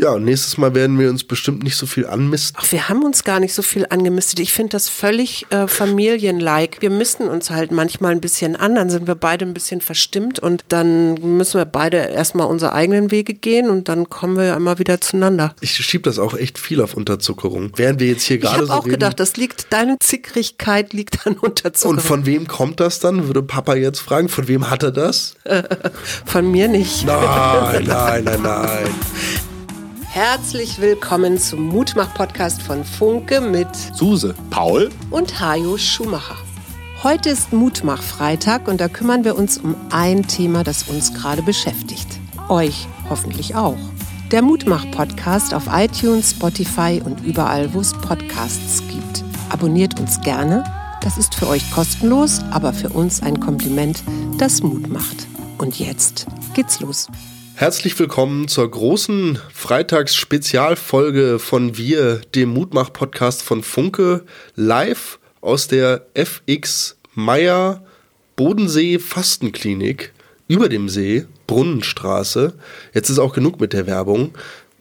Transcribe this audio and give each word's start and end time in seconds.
Ja, 0.00 0.12
und 0.12 0.24
nächstes 0.24 0.56
Mal 0.56 0.74
werden 0.74 0.98
wir 0.98 1.10
uns 1.10 1.24
bestimmt 1.24 1.62
nicht 1.62 1.76
so 1.76 1.84
viel 1.84 2.06
anmisten. 2.06 2.56
Ach, 2.58 2.72
wir 2.72 2.88
haben 2.88 3.02
uns 3.04 3.22
gar 3.22 3.38
nicht 3.38 3.52
so 3.52 3.60
viel 3.60 3.86
angemistet. 3.90 4.40
Ich 4.40 4.50
finde 4.50 4.70
das 4.70 4.88
völlig 4.88 5.44
äh, 5.50 5.66
familienlike. 5.66 6.80
Wir 6.80 6.88
misten 6.88 7.24
uns 7.28 7.50
halt 7.50 7.70
manchmal 7.70 8.12
ein 8.12 8.22
bisschen 8.22 8.56
an, 8.56 8.76
dann 8.76 8.88
sind 8.88 9.06
wir 9.06 9.14
beide 9.14 9.44
ein 9.44 9.52
bisschen 9.52 9.82
verstimmt 9.82 10.38
und 10.38 10.64
dann 10.68 11.36
müssen 11.36 11.58
wir 11.58 11.66
beide 11.66 11.98
erstmal 11.98 12.46
unsere 12.46 12.72
eigenen 12.72 13.10
Wege 13.10 13.34
gehen 13.34 13.68
und 13.68 13.90
dann 13.90 14.08
kommen 14.08 14.38
wir 14.38 14.54
immer 14.54 14.78
wieder 14.78 15.02
zueinander. 15.02 15.54
Ich 15.60 15.72
schiebe 15.72 16.04
das 16.04 16.18
auch 16.18 16.32
echt 16.32 16.58
viel 16.58 16.80
auf 16.80 16.94
Unterzuckerung. 16.94 17.72
Während 17.76 18.00
wir 18.00 18.06
jetzt 18.08 18.22
hier 18.22 18.36
Ich 18.36 18.42
gerade 18.42 18.56
habe 18.56 18.66
so 18.68 18.72
auch 18.72 18.84
reden, 18.84 18.92
gedacht, 18.92 19.20
das 19.20 19.36
liegt, 19.36 19.70
deine 19.70 19.98
Zickrigkeit 19.98 20.94
liegt 20.94 21.26
an 21.26 21.34
Unterzuckerung. 21.34 21.98
und 21.98 22.02
von 22.02 22.24
wem 22.24 22.48
kommt 22.48 22.80
das 22.80 23.00
dann? 23.00 23.26
Würde 23.26 23.42
Papa 23.42 23.74
jetzt 23.74 24.00
fragen, 24.00 24.30
von 24.30 24.48
wem 24.48 24.70
hat 24.70 24.82
er 24.82 24.92
das? 24.92 25.34
von 26.24 26.50
mir 26.50 26.68
nicht. 26.68 27.04
Nein, 27.04 27.84
nein, 27.84 28.24
nein, 28.24 28.42
nein. 28.42 28.94
Herzlich 30.12 30.80
willkommen 30.80 31.38
zum 31.38 31.68
Mutmach-Podcast 31.68 32.62
von 32.62 32.84
Funke 32.84 33.40
mit 33.40 33.68
Suse, 33.94 34.34
Paul, 34.50 34.90
und 35.12 35.38
Hajo 35.38 35.78
Schumacher. 35.78 36.36
Heute 37.04 37.28
ist 37.28 37.52
Mutmach-Freitag 37.52 38.66
und 38.66 38.80
da 38.80 38.88
kümmern 38.88 39.22
wir 39.22 39.36
uns 39.36 39.58
um 39.58 39.76
ein 39.90 40.26
Thema, 40.26 40.64
das 40.64 40.88
uns 40.88 41.14
gerade 41.14 41.42
beschäftigt. 41.42 42.08
Euch 42.48 42.88
hoffentlich 43.08 43.54
auch. 43.54 43.78
Der 44.32 44.42
Mutmach-Podcast 44.42 45.54
auf 45.54 45.68
iTunes, 45.72 46.32
Spotify 46.32 47.00
und 47.04 47.24
überall, 47.24 47.72
wo 47.72 47.78
es 47.78 47.92
Podcasts 47.92 48.82
gibt. 48.88 49.22
Abonniert 49.48 50.00
uns 50.00 50.20
gerne. 50.22 50.64
Das 51.02 51.18
ist 51.18 51.36
für 51.36 51.46
euch 51.46 51.70
kostenlos, 51.70 52.40
aber 52.50 52.72
für 52.72 52.88
uns 52.88 53.22
ein 53.22 53.38
Kompliment, 53.38 54.02
das 54.38 54.60
Mut 54.60 54.88
macht. 54.88 55.28
Und 55.58 55.78
jetzt 55.78 56.26
geht's 56.52 56.80
los. 56.80 57.06
Herzlich 57.60 57.98
willkommen 57.98 58.48
zur 58.48 58.70
großen 58.70 59.38
Freitags-Spezialfolge 59.52 61.38
von 61.38 61.76
Wir, 61.76 62.22
dem 62.34 62.54
Mutmach-Podcast 62.54 63.42
von 63.42 63.62
Funke, 63.62 64.24
live 64.56 65.18
aus 65.42 65.68
der 65.68 66.06
FX 66.14 66.96
Meier 67.12 67.84
Bodensee 68.34 68.98
Fastenklinik 68.98 70.14
über 70.48 70.70
dem 70.70 70.88
See, 70.88 71.26
Brunnenstraße. 71.46 72.54
Jetzt 72.94 73.10
ist 73.10 73.18
auch 73.18 73.34
genug 73.34 73.60
mit 73.60 73.74
der 73.74 73.86
Werbung. 73.86 74.30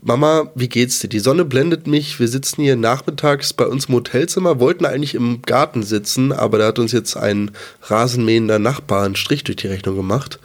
Mama, 0.01 0.49
wie 0.55 0.69
geht's 0.69 0.99
dir? 0.99 1.09
Die 1.09 1.19
Sonne 1.19 1.43
blendet 1.43 1.85
mich. 1.85 2.17
Wir 2.17 2.29
sitzen 2.29 2.61
hier 2.61 2.77
nachmittags 2.77 3.51
bei 3.51 3.65
uns 3.65 3.87
im 3.87 3.95
Hotelzimmer, 3.95 4.61
wollten 4.61 4.85
eigentlich 4.85 5.15
im 5.15 5.41
Garten 5.41 5.83
sitzen, 5.83 6.31
aber 6.31 6.59
da 6.59 6.67
hat 6.67 6.79
uns 6.79 6.93
jetzt 6.93 7.17
ein 7.17 7.51
rasenmähender 7.81 8.57
Nachbar 8.57 9.03
einen 9.03 9.17
Strich 9.17 9.43
durch 9.43 9.57
die 9.57 9.67
Rechnung 9.67 9.97
gemacht. 9.97 10.39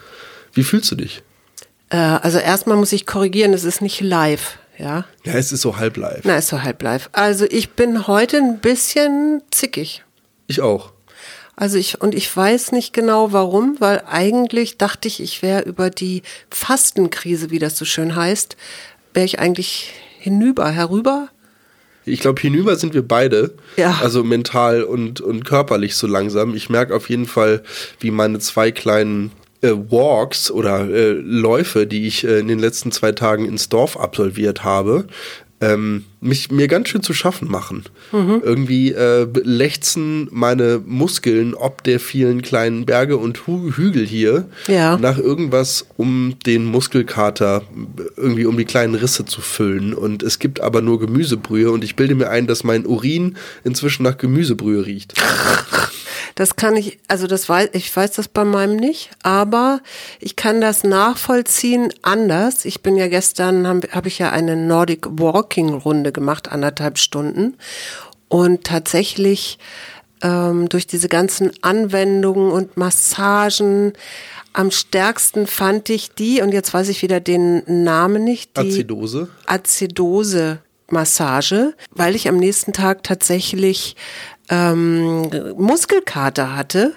Wie 0.53 0.65
fühlst 0.65 0.91
du 0.91 0.97
dich? 0.97 1.23
Äh, 1.95 2.19
also 2.23 2.39
erstmal 2.39 2.77
muss 2.77 2.92
ich 2.92 3.06
korrigieren, 3.06 3.53
es 3.53 3.62
ist 3.62 3.81
nicht 3.81 4.00
live, 4.00 4.59
ja. 4.78 5.05
Ja, 5.25 5.34
es 5.34 5.53
ist 5.53 5.61
so 5.61 5.77
halb 5.77 5.97
live. 5.97 6.23
Na, 6.25 6.36
ist 6.36 6.48
so 6.48 6.62
halb 6.62 6.83
live. 6.83 7.09
Also 7.12 7.47
ich 7.48 7.70
bin 7.70 8.09
heute 8.09 8.39
ein 8.39 8.59
bisschen 8.59 9.42
zickig. 9.53 10.03
Ich 10.48 10.61
auch. 10.61 10.92
Also 11.55 11.78
ich, 11.78 12.01
und 12.01 12.17
ich 12.17 12.36
weiß 12.36 12.73
nicht 12.73 12.92
genau 12.92 13.33
warum, 13.33 13.77
weil 13.78 14.03
eigentlich 14.09 14.77
dachte 14.77 15.06
ich, 15.06 15.23
ich 15.23 15.41
wäre 15.41 15.62
über 15.62 15.89
die 15.89 16.23
Fastenkrise, 16.51 17.51
wie 17.51 17.61
das 17.61 17.78
so 17.78 17.84
schön 17.84 18.17
heißt, 18.17 18.56
wäre 19.12 19.25
ich 19.25 19.39
eigentlich 19.39 19.92
hinüber, 20.19 20.69
herüber. 20.70 21.29
Ich 22.05 22.19
glaube, 22.19 22.41
hinüber 22.41 22.75
sind 22.75 22.92
wir 22.92 23.06
beide. 23.06 23.55
Ja. 23.77 24.01
Also 24.03 24.25
mental 24.25 24.83
und, 24.83 25.20
und 25.20 25.45
körperlich 25.45 25.95
so 25.95 26.08
langsam. 26.08 26.56
Ich 26.56 26.69
merke 26.70 26.95
auf 26.95 27.08
jeden 27.08 27.27
Fall, 27.27 27.62
wie 28.01 28.11
meine 28.11 28.41
zwei 28.41 28.73
kleinen 28.73 29.31
äh, 29.65 29.73
Walks 29.91 30.51
oder 30.51 30.89
äh, 30.89 31.12
Läufe, 31.12 31.87
die 31.87 32.07
ich 32.07 32.25
äh, 32.25 32.39
in 32.41 32.48
den 32.48 32.59
letzten 32.59 32.93
zwei 32.93 33.12
Tagen 33.12 33.45
ins 33.47 33.69
Dorf 33.69 33.97
absolviert 33.98 34.62
habe, 34.65 35.07
ähm, 35.61 36.05
mich 36.20 36.51
mir 36.51 36.69
ganz 36.69 36.89
schön 36.89 37.03
zu 37.03 37.15
schaffen 37.15 37.48
machen. 37.51 37.85
Irgendwie 38.12 38.92
äh, 38.92 39.27
lechzen 39.45 40.29
meine 40.31 40.81
Muskeln 40.85 41.55
ob 41.55 41.83
der 41.85 42.01
vielen 42.01 42.42
kleinen 42.42 42.85
Berge 42.86 43.17
und 43.17 43.47
Hu 43.47 43.70
Hügel 43.73 44.05
hier 44.07 44.47
Ja. 44.69 44.97
nach 44.98 45.17
irgendwas, 45.19 45.86
um 45.96 46.35
den 46.45 46.64
Muskelkater 46.64 47.63
irgendwie 48.17 48.46
um 48.46 48.57
die 48.57 48.64
kleinen 48.64 48.95
Risse 48.95 49.25
zu 49.25 49.41
füllen. 49.41 49.95
Und 49.95 50.23
es 50.23 50.39
gibt 50.39 50.61
aber 50.61 50.83
nur 50.83 51.01
Gemüsebrühe 51.01 51.70
und 51.70 51.83
ich 51.85 51.96
bilde 51.96 52.14
mir 52.14 52.31
ein, 52.31 52.46
dass 52.46 52.63
mein 52.64 52.85
Urin 52.85 53.36
inzwischen 53.64 54.02
nach 54.02 54.19
Gemüsebrühe 54.19 54.85
riecht. 54.86 55.14
Das 56.34 56.56
kann 56.56 56.77
ich, 56.77 56.98
also 57.08 57.27
das 57.27 57.48
weiß, 57.48 57.70
ich 57.72 57.95
weiß 57.95 58.12
das 58.12 58.28
bei 58.28 58.45
meinem 58.45 58.77
nicht, 58.77 59.11
aber 59.22 59.80
ich 60.18 60.36
kann 60.36 60.61
das 60.61 60.83
nachvollziehen 60.83 61.92
anders. 62.02 62.64
Ich 62.64 62.83
bin 62.83 62.96
ja 62.96 63.08
gestern, 63.08 63.67
habe 63.67 63.89
hab 63.92 64.06
ich 64.06 64.18
ja 64.18 64.30
eine 64.30 64.56
Nordic 64.56 65.06
Walking 65.08 65.74
Runde 65.74 66.11
gemacht, 66.11 66.50
anderthalb 66.50 66.98
Stunden. 66.98 67.56
Und 68.28 68.64
tatsächlich 68.64 69.58
ähm, 70.22 70.68
durch 70.68 70.86
diese 70.86 71.08
ganzen 71.08 71.52
Anwendungen 71.62 72.51
und 72.51 72.77
Massagen 72.77 73.92
am 74.52 74.70
stärksten 74.70 75.46
fand 75.46 75.90
ich 75.90 76.14
die, 76.14 76.40
und 76.40 76.52
jetzt 76.52 76.72
weiß 76.72 76.89
ich 76.89 77.02
wieder 77.02 77.20
den 77.20 77.62
Namen 77.66 78.24
nicht, 78.24 78.56
die 78.56 78.61
Azidose. 78.61 79.28
Azidose 79.46 80.61
Massage, 80.90 81.74
weil 81.90 82.14
ich 82.14 82.28
am 82.28 82.36
nächsten 82.36 82.72
Tag 82.72 83.02
tatsächlich 83.02 83.96
ähm, 84.49 85.31
Muskelkater 85.57 86.57
hatte. 86.57 86.95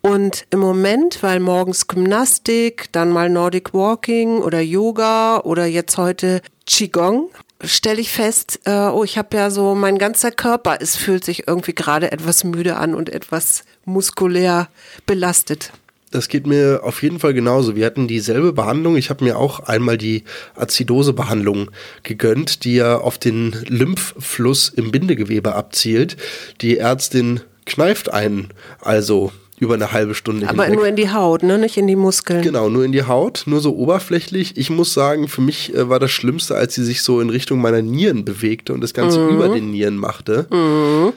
Und 0.00 0.46
im 0.50 0.58
Moment, 0.58 1.22
weil 1.22 1.38
morgens 1.38 1.86
Gymnastik, 1.86 2.88
dann 2.90 3.10
mal 3.10 3.30
Nordic 3.30 3.72
Walking 3.72 4.38
oder 4.38 4.60
Yoga 4.60 5.38
oder 5.38 5.64
jetzt 5.66 5.96
heute 5.96 6.42
Qigong, 6.66 7.30
stelle 7.62 8.00
ich 8.00 8.10
fest, 8.10 8.60
äh, 8.64 8.88
oh, 8.88 9.04
ich 9.04 9.16
habe 9.16 9.36
ja 9.36 9.50
so, 9.50 9.76
mein 9.76 9.98
ganzer 9.98 10.32
Körper, 10.32 10.78
es 10.80 10.96
fühlt 10.96 11.24
sich 11.24 11.46
irgendwie 11.46 11.74
gerade 11.74 12.10
etwas 12.10 12.42
müde 12.42 12.76
an 12.76 12.94
und 12.94 13.10
etwas 13.10 13.62
muskulär 13.84 14.68
belastet. 15.06 15.72
Das 16.12 16.28
geht 16.28 16.46
mir 16.46 16.80
auf 16.82 17.02
jeden 17.02 17.18
Fall 17.18 17.32
genauso. 17.32 17.74
Wir 17.74 17.86
hatten 17.86 18.06
dieselbe 18.06 18.52
Behandlung. 18.52 18.96
Ich 18.96 19.08
habe 19.08 19.24
mir 19.24 19.38
auch 19.38 19.60
einmal 19.60 19.96
die 19.96 20.24
Azidose-Behandlung 20.54 21.70
gegönnt, 22.02 22.64
die 22.64 22.74
ja 22.74 22.98
auf 22.98 23.16
den 23.16 23.56
Lymphfluss 23.66 24.68
im 24.68 24.92
Bindegewebe 24.92 25.54
abzielt. 25.54 26.18
Die 26.60 26.76
Ärztin 26.76 27.40
kneift 27.64 28.12
einen 28.12 28.48
also 28.80 29.32
über 29.62 29.74
eine 29.74 29.92
halbe 29.92 30.14
Stunde 30.16 30.48
Aber 30.48 30.64
hinweg. 30.64 30.78
nur 30.80 30.88
in 30.88 30.96
die 30.96 31.10
Haut, 31.10 31.44
ne? 31.44 31.56
nicht 31.56 31.76
in 31.76 31.86
die 31.86 31.94
Muskeln. 31.94 32.42
Genau, 32.42 32.68
nur 32.68 32.84
in 32.84 32.90
die 32.90 33.04
Haut, 33.04 33.44
nur 33.46 33.60
so 33.60 33.76
oberflächlich. 33.76 34.56
Ich 34.56 34.70
muss 34.70 34.92
sagen, 34.92 35.28
für 35.28 35.40
mich 35.40 35.72
äh, 35.72 35.88
war 35.88 36.00
das 36.00 36.10
Schlimmste, 36.10 36.56
als 36.56 36.74
sie 36.74 36.84
sich 36.84 37.02
so 37.02 37.20
in 37.20 37.30
Richtung 37.30 37.60
meiner 37.60 37.80
Nieren 37.80 38.24
bewegte 38.24 38.72
und 38.74 38.80
das 38.80 38.92
Ganze 38.92 39.24
über 39.28 39.48
den 39.48 39.70
Nieren 39.70 39.96
machte. 39.96 40.46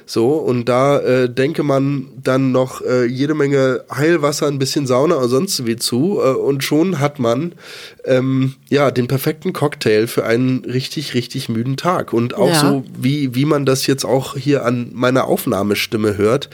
So, 0.05 0.27
und 0.33 0.65
da 0.69 0.99
äh, 0.99 1.27
denke 1.29 1.63
man 1.63 2.07
dann 2.23 2.51
noch 2.51 2.81
äh, 2.81 3.05
jede 3.05 3.33
Menge 3.33 3.83
Heilwasser, 3.91 4.45
ein 4.47 4.59
bisschen 4.59 4.85
Sauna 4.85 5.15
und 5.15 5.29
sonst 5.29 5.65
wie 5.65 5.75
zu. 5.75 6.19
Äh, 6.23 6.33
und 6.35 6.63
schon 6.63 6.99
hat 6.99 7.17
man 7.17 7.53
ähm, 8.03 8.53
ja 8.69 8.91
den 8.91 9.07
perfekten 9.07 9.53
Cocktail 9.53 10.05
für 10.05 10.23
einen 10.25 10.63
richtig, 10.65 11.15
richtig 11.15 11.49
müden 11.49 11.77
Tag. 11.77 12.13
Und 12.13 12.35
auch 12.35 12.49
Ja. 12.49 12.59
so, 12.61 12.83
wie, 12.95 13.33
wie 13.33 13.45
man 13.45 13.65
das 13.65 13.87
jetzt 13.87 14.05
auch 14.05 14.35
hier 14.37 14.65
an 14.65 14.91
meiner 14.93 15.25
Aufnahmestimme 15.25 16.15
hört. 16.17 16.49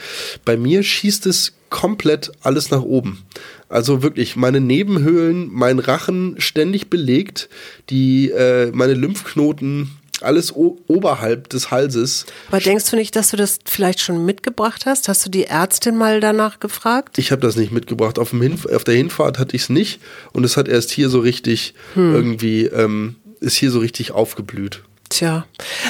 Bei 0.46 0.56
mir 0.56 0.82
schießt 0.82 1.26
es 1.26 1.52
komplett 1.72 2.30
alles 2.42 2.70
nach 2.70 2.82
oben. 2.82 3.24
Also 3.68 4.02
wirklich, 4.02 4.36
meine 4.36 4.60
Nebenhöhlen, 4.60 5.48
mein 5.50 5.80
Rachen 5.80 6.36
ständig 6.38 6.90
belegt, 6.90 7.48
die, 7.90 8.30
äh, 8.30 8.70
meine 8.72 8.94
Lymphknoten, 8.94 9.90
alles 10.20 10.52
oberhalb 10.54 11.48
des 11.48 11.72
Halses. 11.72 12.26
Aber 12.48 12.60
denkst 12.60 12.90
du 12.90 12.96
nicht, 12.96 13.16
dass 13.16 13.30
du 13.30 13.36
das 13.36 13.58
vielleicht 13.64 13.98
schon 14.00 14.24
mitgebracht 14.24 14.86
hast? 14.86 15.08
Hast 15.08 15.26
du 15.26 15.30
die 15.30 15.46
Ärztin 15.46 15.96
mal 15.96 16.20
danach 16.20 16.60
gefragt? 16.60 17.18
Ich 17.18 17.32
habe 17.32 17.42
das 17.42 17.56
nicht 17.56 17.72
mitgebracht. 17.72 18.20
Auf, 18.20 18.32
auf 18.72 18.84
der 18.84 18.94
Hinfahrt 18.94 19.40
hatte 19.40 19.56
ich 19.56 19.62
es 19.62 19.68
nicht 19.68 20.00
und 20.32 20.44
es 20.44 20.56
hat 20.56 20.68
erst 20.68 20.92
hier 20.92 21.08
so 21.08 21.18
richtig 21.18 21.74
Hm. 21.94 22.14
irgendwie, 22.14 22.66
ähm, 22.66 23.16
ist 23.40 23.56
hier 23.56 23.72
so 23.72 23.80
richtig 23.80 24.12
aufgeblüht. 24.12 24.82
Tja, 25.12 25.44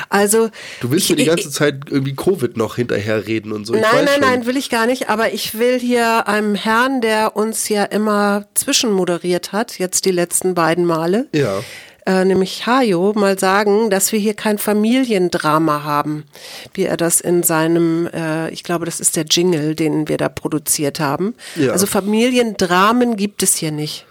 also. 0.09 0.51
Du 0.81 0.91
willst 0.91 1.05
ich, 1.05 1.11
mir 1.11 1.17
die 1.17 1.23
ich- 1.23 1.29
ganze 1.29 1.51
Zeit 1.51 1.83
irgendwie 1.89 2.15
Covid 2.15 2.57
noch 2.57 2.75
hinterherreden 2.77 3.53
und 3.53 3.65
so. 3.67 3.75
Ich 3.75 3.81
Nein, 3.81 3.91
nein, 4.05 4.09
schon. 4.15 4.21
nein, 4.21 4.47
will 4.47 4.57
ich 4.57 4.69
gar 4.69 4.87
nicht. 4.87 5.09
Aber 5.11 5.33
ich 5.33 5.57
will 5.59 5.79
hier 5.79 6.27
einem 6.27 6.57
Herrn, 6.57 7.01
der 7.01 7.37
uns 7.37 7.69
ja 7.69 7.85
immer 7.85 8.47
zwischenmoderiert 8.55 9.53
hat, 9.53 9.79
jetzt 9.79 10.05
die 10.07 10.11
letzten 10.11 10.55
beiden 10.55 10.85
Male, 10.87 11.29
Ja. 11.33 11.61
äh, 12.05 12.25
nämlich 12.25 12.67
Hajo, 12.67 13.13
mal 13.15 13.39
sagen, 13.39 13.91
dass 13.91 14.11
wir 14.11 14.19
hier 14.19 14.35
kein 14.35 14.59
Familiendrama 14.59 15.85
haben, 15.85 16.25
wie 16.75 16.83
er 16.85 16.97
das 16.97 17.21
in 17.21 17.45
seinem, 17.45 18.09
äh, 18.09 18.51
ich 18.51 18.65
glaube, 18.65 18.87
das 18.87 18.99
ist 18.99 19.15
der 19.15 19.25
Jingle, 19.31 19.77
den 19.77 20.09
wir 20.09 20.17
da 20.17 20.29
produziert 20.29 20.99
haben. 20.99 21.35
Ja. 21.55 21.71
Also 21.71 21.87
Familiendramen 21.87 23.17
gibt 23.17 23.43
es 23.45 23.55
hier 23.55 23.71
nicht. 23.71 24.05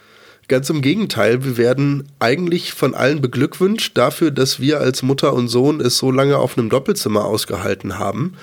Ganz 0.51 0.69
im 0.69 0.81
Gegenteil, 0.81 1.45
wir 1.45 1.55
werden 1.55 2.09
eigentlich 2.19 2.73
von 2.73 2.93
allen 2.93 3.21
beglückwünscht 3.21 3.97
dafür, 3.97 4.31
dass 4.31 4.59
wir 4.59 4.81
als 4.81 5.01
Mutter 5.01 5.31
und 5.31 5.47
Sohn 5.47 5.79
es 5.79 5.97
so 5.97 6.11
lange 6.11 6.39
auf 6.39 6.57
einem 6.57 6.69
Doppelzimmer 6.69 7.23
ausgehalten 7.23 7.99
haben. 7.99 8.33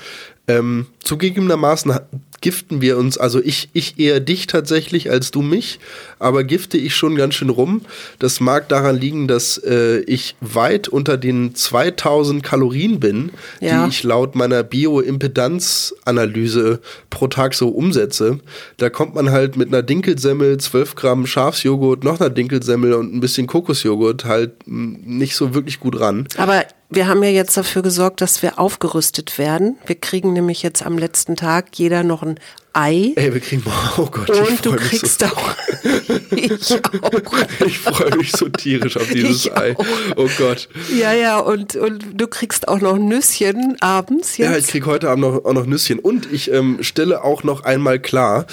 Ähm, 0.49 0.87
zugegebenermaßen 1.05 1.93
giften 2.41 2.81
wir 2.81 2.97
uns, 2.99 3.19
also 3.19 3.41
ich, 3.43 3.69
ich 3.73 3.99
eher 3.99 4.21
dich 4.21 4.47
tatsächlich 4.47 5.11
als 5.11 5.31
du 5.33 5.43
mich, 5.43 5.79
aber 6.21 6.45
gifte 6.45 6.79
ich 6.79 6.95
schon 6.95 7.17
ganz 7.17 7.35
schön 7.35 7.51
rum. 7.51 7.83
Das 8.21 8.39
mag 8.41 8.69
daran 8.69 8.97
liegen, 8.97 9.27
dass 9.29 9.59
äh, 9.59 9.99
ich 10.01 10.37
weit 10.41 10.87
unter 10.89 11.17
den 11.19 11.55
2000 11.55 12.43
Kalorien 12.45 13.01
bin, 13.01 13.31
Ja. 13.61 13.83
die 13.85 13.91
ich 13.91 14.05
laut 14.05 14.37
meiner 14.37 14.63
Bioimpedanzanalyse 15.59 16.81
pro 17.11 17.27
Tag 17.29 17.55
so 17.55 17.69
umsetze. 17.69 18.39
Da 18.77 18.91
kommt 18.91 19.15
man 19.15 19.31
halt 19.31 19.57
mit 19.57 19.69
einer 19.69 19.83
Dinkelsemmel, 19.83 20.59
12 20.59 20.95
Gramm 20.95 21.27
Schafsjoghurt, 21.27 22.05
noch 22.05 22.21
einer 22.21 22.31
Dinkelsemmel 22.31 22.95
und 22.95 23.15
ein 23.15 23.21
bisschen 23.21 23.47
Kokosjoghurt 23.47 24.25
halt 24.25 24.53
mh, 24.67 24.99
nicht 25.05 25.35
so 25.37 25.55
wirklich 25.55 25.81
gut 25.81 25.99
ran. 26.01 26.27
Aber 26.37 26.65
wir 26.91 27.07
haben 27.07 27.23
ja 27.23 27.29
jetzt 27.29 27.57
dafür 27.57 27.83
gesorgt, 27.83 28.21
dass 28.23 28.43
wir 28.43 28.59
aufgerüstet 28.59 29.37
werden. 29.37 29.77
Wir 29.87 29.97
kriegen 29.97 30.33
nämlich 30.33 30.63
jetzt 30.63 30.83
am 30.83 30.97
letzten 30.97 31.37
Tag 31.37 31.77
jeder 31.77 32.03
noch 32.03 32.23
ein 32.23 32.41
Ei. 32.73 33.13
Ey, 33.17 33.35
wir 33.35 33.41
kriegen, 33.41 33.63
oh 33.97 34.07
Gott, 34.07 34.31
ich 34.31 34.51
Und 34.51 34.65
du 34.65 34.77
kriegst 34.77 35.21
so. 35.21 35.27
auch. 35.27 35.57
ich 36.31 36.75
auch. 37.03 37.67
Ich 37.67 37.79
freue 37.79 38.17
mich 38.17 38.33
so 38.33 38.49
tierisch 38.49 38.97
auf 38.97 39.09
dieses 39.09 39.47
Ich 39.47 39.57
Ei. 39.57 39.75
auch. 39.77 39.85
Oh 40.17 40.29
Gott. 40.39 40.69
Ja, 40.97 41.13
ja, 41.13 41.39
und, 41.41 41.77
und 41.77 42.05
du 42.15 42.27
kriegst 42.27 42.69
auch 42.69 42.81
noch 42.81 42.97
Nüsschen 42.97 43.77
abends 43.81 44.37
jetzt. 44.37 44.51
Ja, 44.51 44.57
ich 44.57 44.69
krieg 44.69 44.87
heute 44.87 45.11
Abend 45.11 45.23
noch, 45.23 45.45
auch 45.45 45.53
noch 45.53 45.67
Nüsschen. 45.67 45.99
Und 45.99 46.31
ich 46.33 46.51
ähm, 46.53 46.79
stelle 46.81 47.25
auch 47.25 47.43
noch 47.43 47.65
einmal 47.65 47.99
klar, 47.99 48.47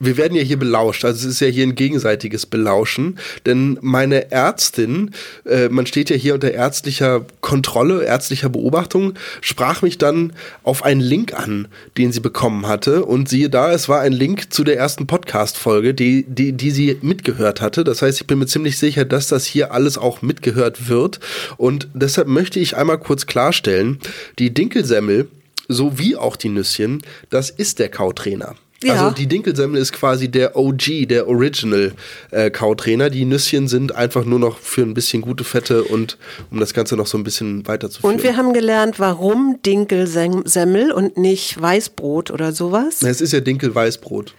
wir 0.00 0.16
werden 0.16 0.34
ja 0.34 0.42
hier 0.42 0.58
belauscht. 0.58 1.04
Also 1.04 1.28
es 1.28 1.34
ist 1.34 1.40
ja 1.40 1.46
hier 1.46 1.64
ein 1.64 1.74
gegenseitiges 1.74 2.46
Belauschen. 2.46 3.18
Denn 3.46 3.78
meine 3.82 4.32
Ärztin, 4.32 5.12
äh, 5.44 5.68
man 5.68 5.86
steht 5.86 6.10
ja 6.10 6.16
hier 6.16 6.34
unter 6.34 6.50
ärztlicher 6.50 7.26
Kontrolle, 7.42 8.02
ärztlicher 8.04 8.48
Beobachtung, 8.48 9.14
sprach 9.42 9.82
mich 9.82 9.98
dann 9.98 10.32
auf 10.62 10.84
einen 10.84 11.02
Link 11.02 11.34
an, 11.34 11.68
den 11.98 12.12
sie 12.12 12.20
bekommen 12.20 12.66
hatte. 12.66 13.04
Und 13.04 13.28
siehe 13.28 13.50
da, 13.50 13.72
es 13.72 13.88
war 13.88 14.00
ein 14.00 14.12
Link 14.12 14.52
zu 14.52 14.64
der 14.64 14.78
ersten 14.78 15.06
Podcast-Folge, 15.06 15.92
die, 15.92 16.24
die, 16.26 16.52
die 16.52 16.70
sie 16.70 16.96
mitgehört 17.02 17.60
hatte. 17.60 17.84
Das 17.84 18.00
heißt, 18.00 18.22
ich 18.22 18.26
bin 18.26 18.38
mir 18.38 18.46
ziemlich 18.46 18.78
sicher, 18.78 19.04
dass 19.04 19.28
das 19.28 19.44
hier 19.44 19.72
alles 19.72 19.98
auch 19.98 20.22
mitgehört 20.22 20.88
wird. 20.88 21.20
Und 21.58 21.88
deshalb 21.92 22.26
möchte 22.26 22.58
ich 22.58 22.76
einmal 22.76 22.98
kurz 22.98 23.26
klarstellen, 23.26 23.98
die 24.38 24.54
Dinkelsemmel, 24.54 25.28
so 25.68 25.98
wie 25.98 26.16
auch 26.16 26.36
die 26.36 26.48
Nüsschen, 26.48 27.02
das 27.28 27.50
ist 27.50 27.78
der 27.78 27.90
Kautrainer. 27.90 28.56
Ja. 28.82 28.94
Also 28.94 29.14
die 29.14 29.26
Dinkelsemmel 29.26 29.80
ist 29.80 29.92
quasi 29.92 30.30
der 30.30 30.56
OG, 30.56 31.06
der 31.08 31.28
Original 31.28 31.92
äh, 32.30 32.50
Kautrainer. 32.50 33.10
Die 33.10 33.26
Nüsschen 33.26 33.68
sind 33.68 33.94
einfach 33.94 34.24
nur 34.24 34.38
noch 34.38 34.58
für 34.58 34.82
ein 34.82 34.94
bisschen 34.94 35.20
gute 35.20 35.44
Fette 35.44 35.84
und 35.84 36.16
um 36.50 36.60
das 36.60 36.72
Ganze 36.72 36.96
noch 36.96 37.06
so 37.06 37.18
ein 37.18 37.24
bisschen 37.24 37.66
weiterzuführen. 37.68 38.16
Und 38.16 38.22
wir 38.22 38.36
haben 38.36 38.54
gelernt, 38.54 38.98
warum 38.98 39.58
Dinkelsemmel 39.64 40.92
und 40.92 41.18
nicht 41.18 41.60
Weißbrot 41.60 42.30
oder 42.30 42.52
sowas. 42.52 43.00
Na, 43.02 43.10
es 43.10 43.20
ist 43.20 43.32
ja 43.32 43.40
Dinkelweißbrot. 43.40 44.34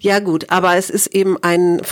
Ja 0.00 0.20
gut, 0.20 0.48
aber 0.48 0.76
es 0.76 0.88
ist 0.88 1.08
eben 1.08 1.36
ein, 1.42 1.82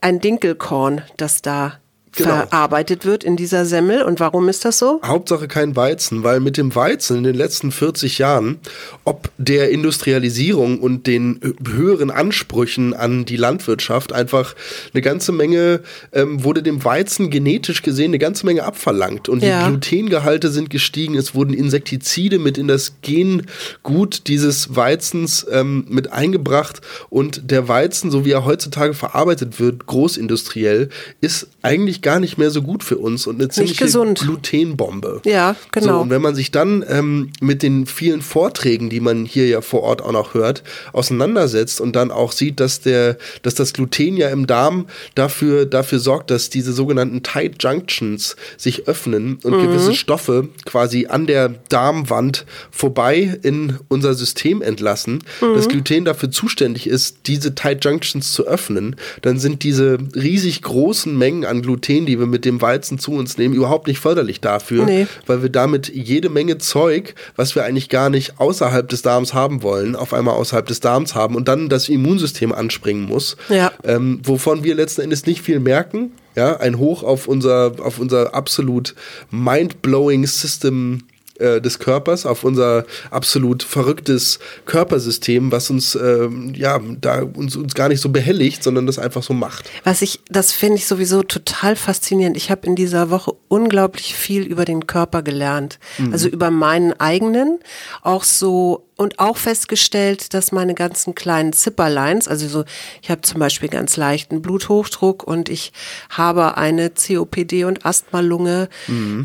ein 0.00 0.20
Dinkelkorn, 0.20 1.02
das 1.16 1.42
da 1.42 1.78
Genau. 2.16 2.30
verarbeitet 2.46 3.04
wird 3.04 3.24
in 3.24 3.36
dieser 3.36 3.64
Semmel. 3.66 4.02
Und 4.02 4.20
warum 4.20 4.48
ist 4.48 4.64
das 4.64 4.78
so? 4.78 5.00
Hauptsache 5.04 5.48
kein 5.48 5.74
Weizen, 5.76 6.22
weil 6.22 6.40
mit 6.40 6.56
dem 6.56 6.74
Weizen 6.74 7.18
in 7.18 7.24
den 7.24 7.34
letzten 7.34 7.72
40 7.72 8.18
Jahren, 8.18 8.58
ob 9.04 9.30
der 9.38 9.70
Industrialisierung 9.70 10.78
und 10.80 11.06
den 11.06 11.40
höheren 11.66 12.10
Ansprüchen 12.10 12.94
an 12.94 13.24
die 13.24 13.36
Landwirtschaft, 13.36 14.12
einfach 14.12 14.54
eine 14.92 15.02
ganze 15.02 15.32
Menge, 15.32 15.80
ähm, 16.12 16.44
wurde 16.44 16.62
dem 16.62 16.84
Weizen 16.84 17.30
genetisch 17.30 17.82
gesehen 17.82 18.10
eine 18.10 18.18
ganze 18.18 18.46
Menge 18.46 18.64
abverlangt. 18.64 19.28
Und 19.28 19.42
Ja. 19.42 19.64
die 19.64 19.70
Glutengehalte 19.70 20.50
sind 20.50 20.70
gestiegen, 20.70 21.16
es 21.16 21.34
wurden 21.34 21.52
Insektizide 21.54 22.38
mit 22.38 22.58
in 22.58 22.68
das 22.68 22.92
Gengut 23.02 24.28
dieses 24.28 24.76
Weizens 24.76 25.46
ähm, 25.50 25.84
mit 25.88 26.12
eingebracht. 26.12 26.80
Und 27.10 27.50
der 27.50 27.68
Weizen, 27.68 28.10
so 28.10 28.24
wie 28.24 28.30
er 28.32 28.44
heutzutage 28.44 28.94
verarbeitet 28.94 29.58
wird, 29.60 29.86
großindustriell, 29.86 30.88
ist 31.20 31.48
eigentlich 31.62 32.02
gar 32.04 32.20
nicht 32.20 32.38
mehr 32.38 32.52
so 32.52 32.62
gut 32.62 32.84
für 32.84 32.98
uns 32.98 33.26
und 33.26 33.40
eine 33.40 33.48
ziemliche 33.48 33.84
gesund. 33.86 34.20
Glutenbombe. 34.20 35.20
Ja, 35.24 35.56
genau. 35.72 35.86
So, 35.86 36.00
und 36.02 36.10
wenn 36.10 36.22
man 36.22 36.36
sich 36.36 36.52
dann 36.52 36.84
ähm, 36.88 37.30
mit 37.40 37.64
den 37.64 37.86
vielen 37.86 38.22
Vorträgen, 38.22 38.90
die 38.90 39.00
man 39.00 39.24
hier 39.24 39.48
ja 39.48 39.60
vor 39.60 39.82
Ort 39.82 40.00
auch 40.02 40.12
noch 40.12 40.34
hört, 40.34 40.62
auseinandersetzt 40.92 41.80
und 41.80 41.96
dann 41.96 42.10
auch 42.10 42.32
sieht, 42.32 42.60
dass 42.60 42.80
der, 42.80 43.16
dass 43.42 43.54
das 43.54 43.72
Gluten 43.72 44.16
ja 44.16 44.28
im 44.28 44.46
Darm 44.46 44.86
dafür, 45.14 45.66
dafür 45.66 45.98
sorgt, 45.98 46.30
dass 46.30 46.50
diese 46.50 46.72
sogenannten 46.72 47.22
Tight 47.22 47.56
Junctions 47.62 48.36
sich 48.56 48.86
öffnen 48.86 49.38
und 49.42 49.54
Mhm. 49.56 49.62
gewisse 49.66 49.94
Stoffe 49.94 50.48
quasi 50.64 51.06
an 51.06 51.26
der 51.26 51.48
Darmwand 51.70 52.44
vorbei 52.70 53.38
in 53.42 53.78
unser 53.88 54.14
System 54.14 54.62
entlassen, 54.62 55.20
Mhm. 55.40 55.54
das 55.54 55.68
Gluten 55.68 56.04
dafür 56.04 56.30
zuständig 56.30 56.86
ist, 56.86 57.18
diese 57.26 57.54
Tight 57.54 57.84
Junctions 57.84 58.32
zu 58.32 58.46
öffnen, 58.46 58.96
dann 59.22 59.38
sind 59.38 59.62
diese 59.62 59.98
riesig 60.14 60.62
großen 60.62 61.16
Mengen 61.16 61.44
an 61.44 61.62
Gluten, 61.62 61.93
die 62.04 62.18
wir 62.18 62.26
mit 62.26 62.44
dem 62.44 62.60
Weizen 62.60 62.98
zu 62.98 63.12
uns 63.12 63.38
nehmen, 63.38 63.54
überhaupt 63.54 63.86
nicht 63.86 64.00
förderlich 64.00 64.40
dafür, 64.40 64.84
Nee. 64.84 65.06
weil 65.26 65.42
wir 65.42 65.48
damit 65.50 65.88
jede 65.94 66.28
Menge 66.28 66.58
Zeug, 66.58 67.14
was 67.36 67.54
wir 67.54 67.64
eigentlich 67.64 67.88
gar 67.88 68.10
nicht 68.10 68.40
außerhalb 68.40 68.88
des 68.88 69.02
Darms 69.02 69.32
haben 69.34 69.62
wollen, 69.62 69.94
auf 69.94 70.12
einmal 70.12 70.34
außerhalb 70.34 70.66
des 70.66 70.80
Darms 70.80 71.14
haben 71.14 71.36
und 71.36 71.46
dann 71.46 71.68
das 71.68 71.88
Immunsystem 71.88 72.52
anspringen 72.52 73.04
muss, 73.06 73.36
Ja. 73.48 73.70
ähm, 73.84 74.20
wovon 74.24 74.64
wir 74.64 74.74
letzten 74.74 75.02
Endes 75.02 75.24
nicht 75.26 75.40
viel 75.42 75.60
merken. 75.60 76.10
Ja, 76.36 76.56
ein 76.56 76.78
Hoch 76.78 77.04
auf 77.04 77.28
unser, 77.28 77.74
auf 77.78 78.00
unser 78.00 78.34
absolut 78.34 78.96
mind-blowing 79.30 80.26
System 80.26 81.02
äh, 81.38 81.60
des 81.60 81.78
Körpers, 81.78 82.26
auf 82.26 82.44
unser 82.44 82.84
absolut 83.10 83.62
verrücktes 83.62 84.38
Körpersystem, 84.66 85.50
was 85.50 85.70
uns 85.70 85.94
ähm, 85.94 86.52
ja 86.54 86.80
da 87.00 87.22
uns, 87.22 87.56
uns 87.56 87.74
gar 87.74 87.88
nicht 87.88 88.00
so 88.00 88.08
behelligt, 88.08 88.62
sondern 88.62 88.86
das 88.86 88.98
einfach 88.98 89.22
so 89.22 89.34
macht. 89.34 89.70
Was 89.82 90.02
ich, 90.02 90.20
das 90.28 90.52
finde 90.52 90.78
ich 90.78 90.86
sowieso 90.86 91.22
total 91.22 91.76
faszinierend. 91.76 92.36
Ich 92.36 92.50
habe 92.50 92.66
in 92.66 92.76
dieser 92.76 93.10
Woche 93.10 93.32
unglaublich 93.48 94.14
viel 94.14 94.42
über 94.42 94.64
den 94.64 94.86
Körper 94.86 95.22
gelernt. 95.22 95.78
Also 96.12 96.28
über 96.28 96.50
meinen 96.50 96.92
eigenen, 97.00 97.58
auch 98.02 98.24
so 98.24 98.86
und 98.96 99.18
auch 99.18 99.36
festgestellt, 99.36 100.34
dass 100.34 100.52
meine 100.52 100.74
ganzen 100.74 101.14
kleinen 101.14 101.52
Zipperleins, 101.52 102.28
also 102.28 102.46
so, 102.46 102.64
ich 103.02 103.10
habe 103.10 103.22
zum 103.22 103.40
Beispiel 103.40 103.68
ganz 103.68 103.96
leichten 103.96 104.40
Bluthochdruck 104.40 105.24
und 105.24 105.48
ich 105.48 105.72
habe 106.10 106.56
eine 106.56 106.90
COPD 106.90 107.64
und 107.64 107.84
Asthmalunge, 107.84 108.68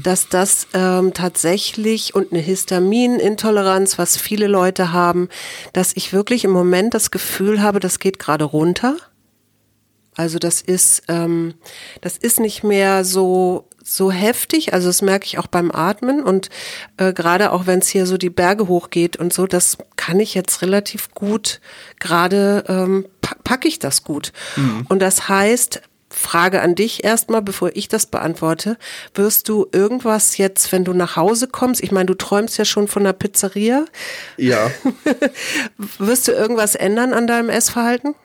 dass 0.03 0.27
das 0.29 0.67
ähm, 0.73 1.13
tatsächlich 1.13 2.15
und 2.15 2.31
eine 2.31 2.41
Histaminintoleranz, 2.41 3.99
was 3.99 4.17
viele 4.17 4.47
Leute 4.47 4.91
haben, 4.91 5.29
dass 5.73 5.95
ich 5.95 6.13
wirklich 6.13 6.45
im 6.45 6.51
Moment 6.51 6.93
das 6.93 7.11
Gefühl 7.11 7.61
habe, 7.61 7.79
das 7.79 7.99
geht 7.99 8.17
gerade 8.17 8.45
runter. 8.45 8.97
Also 10.15 10.39
das 10.39 10.61
ist, 10.61 11.03
ähm, 11.07 11.53
das 12.01 12.17
ist 12.17 12.39
nicht 12.39 12.63
mehr 12.63 13.05
so 13.05 13.68
so 13.83 14.11
heftig. 14.11 14.73
Also 14.73 14.87
das 14.87 15.01
merke 15.01 15.25
ich 15.25 15.37
auch 15.39 15.47
beim 15.47 15.71
Atmen 15.71 16.23
und 16.23 16.49
äh, 16.97 17.13
gerade 17.13 17.51
auch 17.51 17.65
wenn 17.67 17.79
es 17.79 17.87
hier 17.87 18.05
so 18.05 18.17
die 18.17 18.29
Berge 18.29 18.67
hochgeht 18.67 19.17
und 19.17 19.33
so, 19.33 19.47
das 19.47 19.77
kann 19.95 20.19
ich 20.19 20.33
jetzt 20.35 20.61
relativ 20.61 21.13
gut. 21.13 21.59
Gerade 21.99 22.63
ähm, 22.67 23.05
pa 23.21 23.35
packe 23.43 23.67
ich 23.67 23.79
das 23.79 24.03
gut. 24.03 24.31
Und 24.89 24.99
das 25.01 25.27
heißt, 25.27 25.81
Frage 26.11 26.61
an 26.61 26.75
dich 26.75 27.03
erstmal, 27.03 27.41
bevor 27.41 27.71
ich 27.75 27.87
das 27.87 28.07
beantworte. 28.07 28.77
Wirst 29.13 29.47
du 29.47 29.67
irgendwas 29.71 30.37
jetzt, 30.37 30.71
wenn 30.71 30.83
du 30.83 30.93
nach 30.93 31.15
Hause 31.15 31.47
kommst, 31.47 31.83
ich 31.83 31.91
meine, 31.91 32.07
du 32.07 32.15
träumst 32.15 32.57
ja 32.57 32.65
schon 32.65 32.87
von 32.87 33.03
der 33.03 33.13
Pizzeria, 33.13 33.85
Ja. 34.37 34.71
wirst 35.99 36.27
du 36.27 36.31
irgendwas 36.31 36.75
ändern 36.75 37.13
an 37.13 37.27
deinem 37.27 37.49
Essverhalten? 37.49 38.15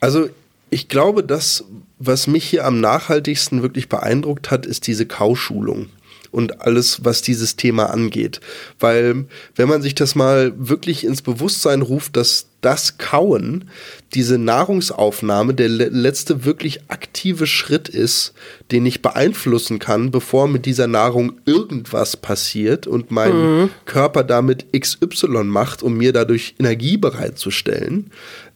Also 0.00 0.28
ich 0.70 0.88
glaube, 0.88 1.22
das, 1.24 1.64
was 1.98 2.26
mich 2.26 2.44
hier 2.44 2.64
am 2.64 2.80
nachhaltigsten 2.80 3.62
wirklich 3.62 3.88
beeindruckt 3.88 4.50
hat, 4.50 4.66
ist 4.66 4.86
diese 4.86 5.06
Kauschulung 5.06 5.88
und 6.30 6.60
alles, 6.60 7.04
was 7.04 7.22
dieses 7.22 7.56
Thema 7.56 7.90
angeht. 7.90 8.40
Weil 8.78 9.26
wenn 9.56 9.68
man 9.68 9.82
sich 9.82 9.94
das 9.94 10.14
mal 10.14 10.52
wirklich 10.56 11.04
ins 11.04 11.22
Bewusstsein 11.22 11.82
ruft, 11.82 12.16
dass 12.16 12.46
das 12.60 12.98
Kauen, 12.98 13.70
diese 14.14 14.36
Nahrungsaufnahme, 14.36 15.54
der 15.54 15.68
le 15.68 15.88
letzte 15.88 16.44
wirklich 16.44 16.80
aktive 16.88 17.46
Schritt 17.46 17.88
ist, 17.88 18.34
den 18.72 18.84
ich 18.84 19.00
beeinflussen 19.00 19.78
kann, 19.78 20.10
bevor 20.10 20.48
mit 20.48 20.66
dieser 20.66 20.88
Nahrung 20.88 21.34
irgendwas 21.46 22.16
passiert 22.16 22.86
und 22.86 23.10
mein 23.10 23.70
Körper 23.84 24.24
damit 24.24 24.66
XY 24.72 25.44
macht, 25.44 25.82
um 25.82 25.96
mir 25.96 26.12
dadurch 26.12 26.56
Energie 26.58 26.96
bereitzustellen, 26.96 28.10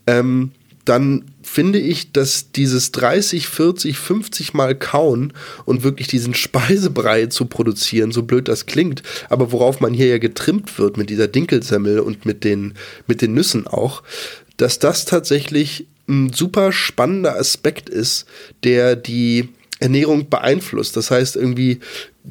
ähm, 0.06 0.50
dann 0.84 1.24
finde 1.42 1.78
ich, 1.78 2.12
dass 2.12 2.50
dieses 2.52 2.92
30, 2.92 3.46
40, 3.46 3.96
50 3.96 4.54
Mal 4.54 4.74
kauen 4.74 5.32
und 5.64 5.82
wirklich 5.82 6.08
diesen 6.08 6.34
Speisebrei 6.34 7.26
zu 7.26 7.46
produzieren, 7.46 8.12
so 8.12 8.22
blöd 8.22 8.48
das 8.48 8.66
klingt, 8.66 9.02
aber 9.28 9.52
worauf 9.52 9.80
man 9.80 9.94
hier 9.94 10.06
ja 10.06 10.18
getrimmt 10.18 10.78
wird 10.78 10.96
mit 10.96 11.10
dieser 11.10 11.28
Dinkelsemmel 11.28 12.00
und 12.00 12.26
mit 12.26 12.44
den, 12.44 12.74
mit 13.06 13.22
den 13.22 13.34
Nüssen 13.34 13.66
auch, 13.66 14.02
dass 14.56 14.78
das 14.78 15.04
tatsächlich 15.04 15.86
ein 16.08 16.32
super 16.32 16.72
spannender 16.72 17.36
Aspekt 17.38 17.88
ist, 17.88 18.26
der 18.64 18.96
die 18.96 19.48
Ernährung 19.82 20.30
beeinflusst. 20.30 20.96
Das 20.96 21.10
heißt, 21.10 21.36
irgendwie 21.36 21.80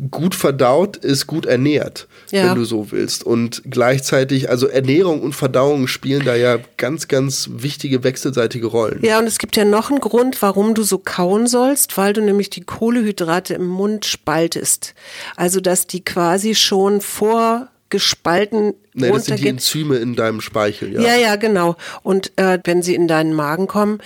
gut 0.09 0.35
verdaut 0.35 0.97
ist 0.97 1.27
gut 1.27 1.45
ernährt, 1.45 2.07
ja. 2.31 2.45
wenn 2.45 2.55
du 2.55 2.63
so 2.63 2.91
willst. 2.91 3.23
Und 3.23 3.61
gleichzeitig, 3.69 4.49
also 4.49 4.67
Ernährung 4.67 5.21
und 5.21 5.33
Verdauung 5.33 5.87
spielen 5.87 6.23
da 6.23 6.35
ja 6.35 6.59
ganz, 6.77 7.07
ganz 7.07 7.49
wichtige 7.51 8.03
wechselseitige 8.03 8.67
Rollen. 8.67 8.99
Ja, 9.03 9.19
und 9.19 9.27
es 9.27 9.37
gibt 9.37 9.57
ja 9.57 9.65
noch 9.65 9.91
einen 9.91 9.99
Grund, 9.99 10.41
warum 10.41 10.73
du 10.73 10.83
so 10.83 10.97
kauen 10.97 11.47
sollst, 11.47 11.97
weil 11.97 12.13
du 12.13 12.21
nämlich 12.21 12.49
die 12.49 12.61
Kohlehydrate 12.61 13.53
im 13.53 13.67
Mund 13.67 14.05
spaltest. 14.05 14.93
Also, 15.35 15.59
dass 15.59 15.87
die 15.87 16.03
quasi 16.03 16.55
schon 16.55 17.01
vor 17.01 17.67
gespalten 17.91 18.73
Nee, 18.93 19.09
das 19.09 19.25
sind 19.25 19.39
die 19.39 19.47
Enzyme 19.47 19.97
in 19.97 20.15
deinem 20.15 20.41
Speichel, 20.41 20.93
ja. 20.93 21.01
Ja, 21.01 21.15
ja, 21.15 21.35
genau. 21.37 21.77
Und 22.03 22.37
äh, 22.37 22.59
wenn 22.65 22.83
sie 22.83 22.93
in 22.93 23.07
deinen 23.07 23.33
Magen 23.33 23.67
kommen, 23.67 23.99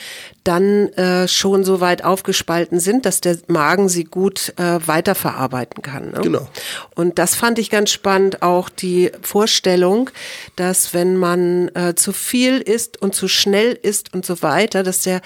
dann 0.44 0.90
äh, 0.90 1.28
schon 1.28 1.64
so 1.64 1.82
weit 1.82 2.04
aufgespalten 2.04 2.80
sind, 2.80 3.08
dass 3.08 3.20
der 3.20 3.40
Magen 3.48 3.90
sie 3.90 4.04
gut 4.04 4.54
äh, 4.58 4.80
weiterverarbeiten 4.86 5.82
kann. 5.82 6.12
Ne? 6.12 6.22
Genau. 6.22 6.48
Und 6.94 7.18
das 7.18 7.34
fand 7.34 7.58
ich 7.58 7.72
ganz 7.72 7.90
spannend, 7.90 8.44
auch 8.44 8.70
die 8.70 9.12
Vorstellung, 9.24 10.12
dass 10.56 10.94
wenn 10.94 11.18
man 11.18 11.70
äh, 11.70 11.96
zu 11.96 12.14
viel 12.14 12.60
isst 12.60 13.02
und 13.02 13.16
zu 13.16 13.28
schnell 13.28 13.74
isst 13.82 14.14
und 14.14 14.24
so 14.24 14.44
weiter, 14.44 14.84
dass 14.84 15.02
der, 15.02 15.22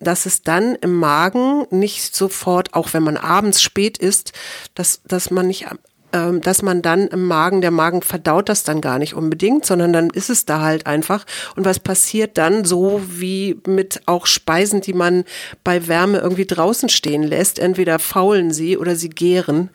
dass 0.00 0.26
es 0.26 0.42
dann 0.42 0.74
im 0.74 0.94
Magen 0.94 1.64
nicht 1.70 2.14
sofort, 2.14 2.74
auch 2.74 2.92
wenn 2.92 3.04
man 3.04 3.16
abends 3.16 3.62
spät 3.62 3.96
isst, 3.96 4.32
dass, 4.74 5.00
dass 5.06 5.30
man 5.30 5.46
nicht 5.46 5.66
dass 6.10 6.62
man 6.62 6.80
dann 6.80 7.08
im 7.08 7.24
Magen, 7.26 7.60
der 7.60 7.70
Magen 7.70 8.00
verdaut 8.02 8.48
das 8.48 8.64
dann 8.64 8.80
gar 8.80 8.98
nicht 8.98 9.14
unbedingt, 9.14 9.66
sondern 9.66 9.92
dann 9.92 10.08
ist 10.10 10.30
es 10.30 10.46
da 10.46 10.62
halt 10.62 10.86
einfach. 10.86 11.26
Und 11.54 11.64
was 11.66 11.78
passiert 11.78 12.38
dann 12.38 12.64
so 12.64 13.02
wie 13.06 13.60
mit 13.66 14.00
auch 14.06 14.26
Speisen, 14.26 14.80
die 14.80 14.94
man 14.94 15.24
bei 15.64 15.86
Wärme 15.86 16.18
irgendwie 16.18 16.46
draußen 16.46 16.88
stehen 16.88 17.22
lässt? 17.22 17.58
Entweder 17.58 17.98
faulen 17.98 18.52
sie 18.52 18.78
oder 18.78 18.96
sie 18.96 19.10
gären. 19.10 19.70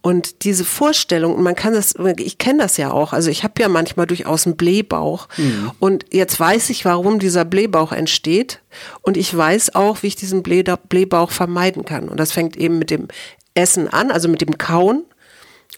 Und 0.00 0.44
diese 0.44 0.64
Vorstellung, 0.64 1.42
man 1.42 1.56
kann 1.56 1.74
das, 1.74 1.94
ich 2.18 2.38
kenne 2.38 2.62
das 2.62 2.76
ja 2.76 2.92
auch, 2.92 3.12
also 3.12 3.28
ich 3.28 3.42
habe 3.42 3.60
ja 3.60 3.68
manchmal 3.68 4.06
durchaus 4.06 4.46
einen 4.46 4.56
Blähbauch. 4.56 5.28
Mhm. 5.36 5.72
Und 5.78 6.06
jetzt 6.12 6.38
weiß 6.38 6.70
ich, 6.70 6.84
warum 6.84 7.18
dieser 7.18 7.44
Blähbauch 7.44 7.92
entsteht. 7.92 8.60
Und 9.02 9.16
ich 9.16 9.36
weiß 9.36 9.74
auch, 9.74 10.02
wie 10.02 10.06
ich 10.06 10.16
diesen 10.16 10.42
Blähbauch 10.42 11.30
vermeiden 11.30 11.84
kann. 11.84 12.08
Und 12.08 12.20
das 12.20 12.32
fängt 12.32 12.56
eben 12.56 12.78
mit 12.78 12.90
dem 12.90 13.08
Essen 13.54 13.88
an, 13.88 14.10
also 14.10 14.28
mit 14.28 14.40
dem 14.40 14.58
Kauen. 14.58 15.04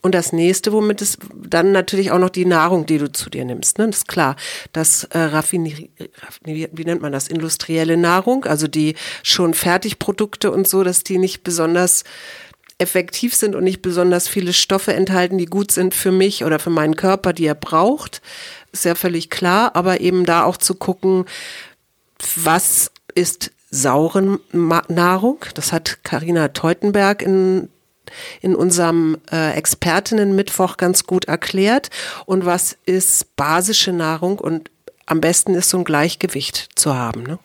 Und 0.03 0.15
das 0.15 0.33
nächste, 0.33 0.73
womit 0.73 1.03
es 1.03 1.19
dann 1.35 1.73
natürlich 1.73 2.13
auch 2.13 2.19
noch 2.19 2.31
die 2.31 2.45
Nahrung, 2.45 2.87
die 2.87 2.99
du 2.99 3.11
zu 3.11 3.31
dir 3.31 3.45
nimmst. 3.45 3.79
Ne? 3.79 3.87
Das 3.87 3.99
ist 3.99 4.09
klar, 4.09 4.37
das 4.73 5.05
äh, 5.05 5.19
Raffinier, 5.19 5.89
wie 6.45 6.85
nennt 6.85 7.03
man 7.03 7.13
das, 7.13 7.29
industrielle 7.29 7.97
Nahrung, 7.97 8.45
also 8.45 8.69
die 8.69 8.95
schon 9.23 9.55
Fertigprodukte 9.55 10.53
und 10.53 10.69
so, 10.69 10.85
dass 10.85 11.03
die 11.03 11.19
nicht 11.19 11.43
besonders 11.43 12.05
effektiv 12.79 13.35
sind 13.35 13.57
und 13.57 13.65
nicht 13.65 13.83
besonders 13.83 14.29
viele 14.29 14.53
Stoffe 14.53 14.95
enthalten, 14.95 15.37
die 15.37 15.47
gut 15.47 15.73
sind 15.73 15.95
für 15.95 16.13
mich 16.13 16.45
oder 16.45 16.61
für 16.61 16.71
meinen 16.71 16.95
Körper, 16.95 17.33
die 17.33 17.47
er 17.47 17.57
braucht, 17.57 18.23
ist 18.73 18.85
ja 18.85 18.95
völlig 18.95 19.31
klar. 19.31 19.75
Aber 19.75 20.01
eben 20.01 20.25
da 20.25 20.45
auch 20.45 20.57
zu 20.57 20.77
gucken, 20.77 21.25
was 22.37 22.93
ist 23.15 23.51
saure 23.71 24.39
Nahrung? 24.53 25.45
Das 25.55 25.73
hat 25.73 26.05
Karina 26.05 26.49
Teutenberg 26.49 27.23
in 27.23 27.69
in 28.41 28.55
unserem 28.55 29.19
äh, 29.31 29.53
Expertinnen-Mittwoch 29.53 30.77
ganz 30.77 31.05
gut 31.05 31.27
erklärt. 31.27 31.91
Und 32.27 32.45
was 32.45 32.77
ist 32.85 33.37
basische 33.37 33.93
Nahrung? 33.93 34.39
Und 34.39 34.71
am 35.07 35.21
besten 35.21 35.55
ist 35.55 35.71
so 35.71 35.79
ein 35.79 35.85
Gleichgewicht 35.85 36.69
zu 36.75 36.95
haben. 36.95 37.23
Ne? 37.23 37.39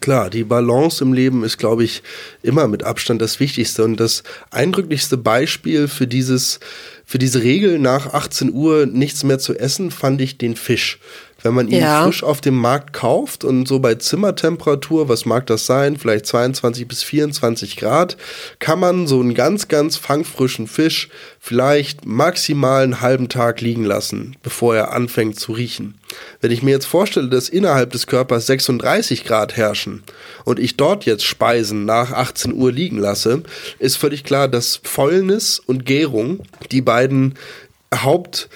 Klar, 0.00 0.30
die 0.30 0.44
Balance 0.44 1.04
im 1.04 1.12
Leben 1.12 1.44
ist, 1.44 1.58
glaube 1.58 1.84
ich, 1.84 2.02
immer 2.42 2.66
mit 2.68 2.84
Abstand 2.84 3.20
das 3.20 3.38
Wichtigste. 3.38 3.84
Und 3.84 4.00
das 4.00 4.22
eindrücklichste 4.50 5.18
Beispiel 5.18 5.88
für 5.88 6.06
dieses, 6.06 6.58
für 7.04 7.18
diese 7.18 7.42
Regel 7.42 7.78
nach 7.78 8.14
18 8.14 8.52
Uhr 8.52 8.86
nichts 8.86 9.24
mehr 9.24 9.38
zu 9.38 9.54
essen, 9.58 9.90
fand 9.90 10.22
ich 10.22 10.38
den 10.38 10.56
Fisch. 10.56 10.98
Wenn 11.42 11.54
man 11.54 11.68
ihn 11.68 11.80
ja. 11.80 12.04
frisch 12.04 12.22
auf 12.22 12.40
dem 12.40 12.56
Markt 12.56 12.92
kauft 12.92 13.44
und 13.44 13.66
so 13.66 13.78
bei 13.78 13.94
Zimmertemperatur, 13.94 15.08
was 15.08 15.24
mag 15.24 15.46
das 15.46 15.66
sein, 15.66 15.96
vielleicht 15.96 16.26
22 16.26 16.86
bis 16.86 17.02
24 17.02 17.76
Grad, 17.76 18.16
kann 18.58 18.78
man 18.78 19.06
so 19.06 19.20
einen 19.20 19.34
ganz, 19.34 19.68
ganz 19.68 19.96
fangfrischen 19.96 20.66
Fisch 20.66 21.08
vielleicht 21.38 22.04
maximal 22.04 22.82
einen 22.82 23.00
halben 23.00 23.28
Tag 23.28 23.60
liegen 23.60 23.84
lassen, 23.84 24.36
bevor 24.42 24.76
er 24.76 24.92
anfängt 24.92 25.40
zu 25.40 25.52
riechen. 25.52 25.94
Wenn 26.40 26.50
ich 26.50 26.62
mir 26.62 26.72
jetzt 26.72 26.86
vorstelle, 26.86 27.28
dass 27.28 27.48
innerhalb 27.48 27.92
des 27.92 28.06
Körpers 28.06 28.46
36 28.46 29.24
Grad 29.24 29.56
herrschen 29.56 30.02
und 30.44 30.58
ich 30.58 30.76
dort 30.76 31.06
jetzt 31.06 31.24
Speisen 31.24 31.84
nach 31.86 32.12
18 32.12 32.52
Uhr 32.52 32.70
liegen 32.70 32.98
lasse, 32.98 33.42
ist 33.78 33.96
völlig 33.96 34.24
klar, 34.24 34.48
dass 34.48 34.80
Fäulnis 34.82 35.58
und 35.58 35.86
Gärung 35.86 36.40
die 36.70 36.82
beiden 36.82 37.34
Haupt 37.94 38.48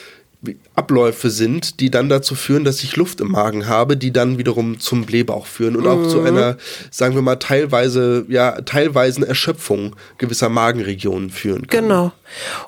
Abläufe 0.74 1.30
sind, 1.30 1.80
die 1.80 1.90
dann 1.90 2.08
dazu 2.08 2.34
führen, 2.34 2.64
dass 2.64 2.82
ich 2.82 2.96
Luft 2.96 3.20
im 3.20 3.32
Magen 3.32 3.66
habe, 3.66 3.96
die 3.96 4.12
dann 4.12 4.38
wiederum 4.38 4.80
zum 4.80 5.04
Blähbauch 5.04 5.46
führen 5.46 5.76
und 5.76 5.84
mhm. 5.84 5.88
auch 5.88 6.08
zu 6.08 6.20
mhm. 6.20 6.26
einer, 6.26 6.56
sagen 6.90 7.14
wir 7.14 7.22
mal, 7.22 7.36
teilweise, 7.36 8.24
ja, 8.28 8.60
teilweisen 8.62 9.24
Erschöpfung 9.24 9.96
gewisser 10.18 10.48
Magenregionen 10.48 11.30
führen 11.30 11.66
können. 11.66 11.88
Genau. 11.88 12.12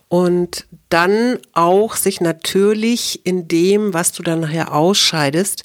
Und 0.08 0.66
dann 0.88 1.38
auch 1.52 1.96
sich 1.96 2.20
natürlich 2.20 3.20
in 3.24 3.48
dem, 3.48 3.92
was 3.92 4.12
du 4.12 4.22
dann 4.22 4.40
nachher 4.40 4.72
ausscheidest, 4.72 5.64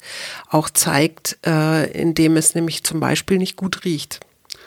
auch 0.50 0.68
zeigt, 0.68 1.38
äh, 1.46 1.90
indem 1.92 2.36
es 2.36 2.54
nämlich 2.54 2.82
zum 2.82 3.00
Beispiel 3.00 3.38
nicht 3.38 3.56
gut 3.56 3.84
riecht. 3.84 4.20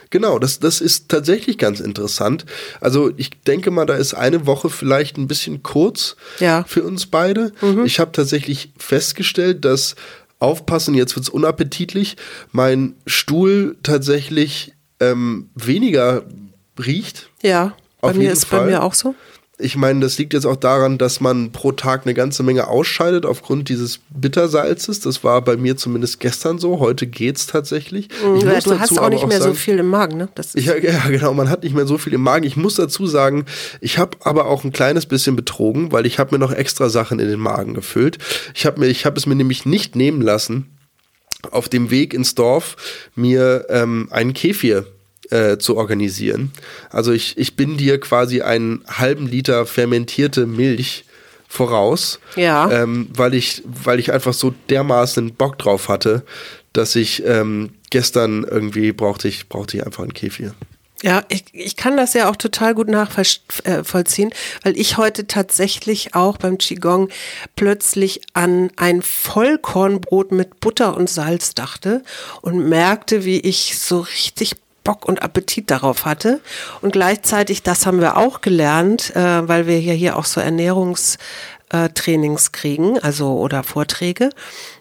Genau, 0.09 0.39
das, 0.39 0.59
das 0.59 0.81
ist 0.81 1.09
tatsächlich 1.09 1.57
ganz 1.57 1.79
interessant. 1.79 2.45
Also 2.81 3.11
ich 3.17 3.31
denke 3.47 3.71
mal, 3.71 3.85
da 3.85 3.95
ist 3.95 4.13
eine 4.13 4.45
Woche 4.45 4.69
vielleicht 4.69 5.17
ein 5.17 5.27
bisschen 5.27 5.63
kurz 5.63 6.15
ja. 6.39 6.63
für 6.67 6.83
uns 6.83 7.05
beide. 7.07 7.51
Mhm. 7.61 7.85
Ich 7.85 7.99
habe 7.99 8.11
tatsächlich 8.11 8.71
festgestellt, 8.77 9.65
dass 9.65 9.95
aufpassen, 10.39 10.93
jetzt 10.93 11.15
wird 11.15 11.23
es 11.23 11.29
unappetitlich, 11.29 12.17
mein 12.51 12.95
Stuhl 13.05 13.77
tatsächlich 13.83 14.73
ähm, 14.99 15.49
weniger 15.55 16.23
riecht. 16.79 17.29
Ja, 17.41 17.75
bei 18.01 18.13
mir 18.13 18.31
ist 18.31 18.45
Fall. 18.45 18.61
bei 18.61 18.65
mir 18.67 18.83
auch 18.83 18.93
so. 18.93 19.15
Ich 19.57 19.77
meine, 19.77 20.01
das 20.01 20.17
liegt 20.17 20.33
jetzt 20.33 20.45
auch 20.45 20.57
daran, 20.57 20.97
dass 20.97 21.21
man 21.21 21.51
pro 21.51 21.71
Tag 21.71 22.01
eine 22.03 22.13
ganze 22.13 22.43
Menge 22.43 22.67
ausscheidet 22.67 23.25
aufgrund 23.25 23.69
dieses 23.69 24.01
Bittersalzes. 24.09 24.99
Das 24.99 25.23
war 25.23 25.41
bei 25.41 25.55
mir 25.55 25.77
zumindest 25.77 26.19
gestern 26.19 26.59
so. 26.59 26.79
Heute 26.79 27.07
geht's 27.07 27.47
tatsächlich. 27.47 28.09
Mhm, 28.21 28.41
ja, 28.41 28.59
du 28.59 28.79
hast 28.79 28.99
auch 28.99 29.09
nicht 29.09 29.25
mehr 29.25 29.39
sagen, 29.39 29.53
so 29.53 29.57
viel 29.57 29.79
im 29.79 29.87
Magen, 29.87 30.17
ne? 30.17 30.29
ja, 30.55 30.75
ja, 30.75 31.07
genau. 31.07 31.33
Man 31.33 31.49
hat 31.49 31.63
nicht 31.63 31.73
mehr 31.73 31.87
so 31.87 31.97
viel 31.97 32.13
im 32.13 32.21
Magen. 32.21 32.45
Ich 32.45 32.57
muss 32.57 32.75
dazu 32.75 33.07
sagen, 33.07 33.45
ich 33.79 33.97
habe 33.97 34.17
aber 34.21 34.47
auch 34.47 34.65
ein 34.65 34.73
kleines 34.73 35.05
bisschen 35.05 35.37
betrogen, 35.37 35.93
weil 35.93 36.05
ich 36.05 36.19
habe 36.19 36.35
mir 36.35 36.39
noch 36.39 36.51
extra 36.51 36.89
Sachen 36.89 37.19
in 37.19 37.29
den 37.29 37.39
Magen 37.39 37.73
gefüllt. 37.73 38.17
Ich 38.53 38.65
habe 38.65 38.81
mir, 38.81 38.87
ich 38.87 39.05
habe 39.05 39.17
es 39.17 39.25
mir 39.25 39.35
nämlich 39.35 39.65
nicht 39.65 39.95
nehmen 39.95 40.21
lassen, 40.21 40.75
auf 41.51 41.69
dem 41.69 41.91
Weg 41.91 42.13
ins 42.13 42.35
Dorf 42.35 42.75
mir 43.15 43.67
ähm, 43.69 44.09
einen 44.11 44.33
Kefir 44.33 44.85
äh, 45.31 45.57
zu 45.57 45.77
organisieren. 45.77 46.51
Also 46.89 47.11
ich, 47.11 47.37
ich 47.37 47.55
bin 47.55 47.77
dir 47.77 47.99
quasi 47.99 48.41
einen 48.41 48.83
halben 48.87 49.27
Liter 49.27 49.65
fermentierte 49.65 50.45
Milch 50.45 51.05
voraus, 51.47 52.19
ja. 52.35 52.69
ähm, 52.71 53.07
weil 53.13 53.33
ich, 53.33 53.63
weil 53.65 53.99
ich 53.99 54.11
einfach 54.11 54.33
so 54.33 54.53
dermaßen 54.69 55.33
Bock 55.35 55.57
drauf 55.57 55.89
hatte, 55.89 56.23
dass 56.73 56.95
ich 56.95 57.23
ähm, 57.25 57.71
gestern 57.89 58.43
irgendwie 58.43 58.91
brauchte 58.91 59.27
ich, 59.27 59.47
brauchte 59.47 59.77
ich 59.77 59.85
einfach 59.85 60.03
einen 60.03 60.13
Kefir. 60.13 60.53
Ja, 61.03 61.23
ich, 61.29 61.43
ich 61.51 61.75
kann 61.75 61.97
das 61.97 62.13
ja 62.13 62.29
auch 62.29 62.35
total 62.35 62.73
gut 62.73 62.87
nachvollziehen, 62.87 64.31
äh, 64.31 64.35
weil 64.63 64.77
ich 64.77 64.97
heute 64.97 65.27
tatsächlich 65.27 66.15
auch 66.15 66.37
beim 66.37 66.57
Qigong 66.57 67.09
plötzlich 67.55 68.21
an 68.33 68.71
ein 68.77 69.01
Vollkornbrot 69.01 70.31
mit 70.31 70.59
Butter 70.61 70.95
und 70.95 71.09
Salz 71.09 71.53
dachte 71.53 72.01
und 72.41 72.67
merkte, 72.69 73.23
wie 73.25 73.39
ich 73.39 73.77
so 73.77 73.99
richtig 73.99 74.55
Bock 74.85 75.05
und 75.05 75.21
Appetit 75.21 75.69
darauf 75.69 76.05
hatte. 76.05 76.39
Und 76.81 76.93
gleichzeitig, 76.93 77.63
das 77.63 77.85
haben 77.85 77.99
wir 77.99 78.15
auch 78.15 78.39
gelernt, 78.39 79.13
äh, 79.13 79.45
weil 79.45 79.67
wir 79.67 79.81
ja 79.81 79.91
hier 79.91 80.15
auch 80.15 80.23
so 80.23 80.39
Ernährungstrainings 80.39 82.53
kriegen, 82.53 82.97
also 82.99 83.37
oder 83.37 83.63
Vorträge, 83.63 84.29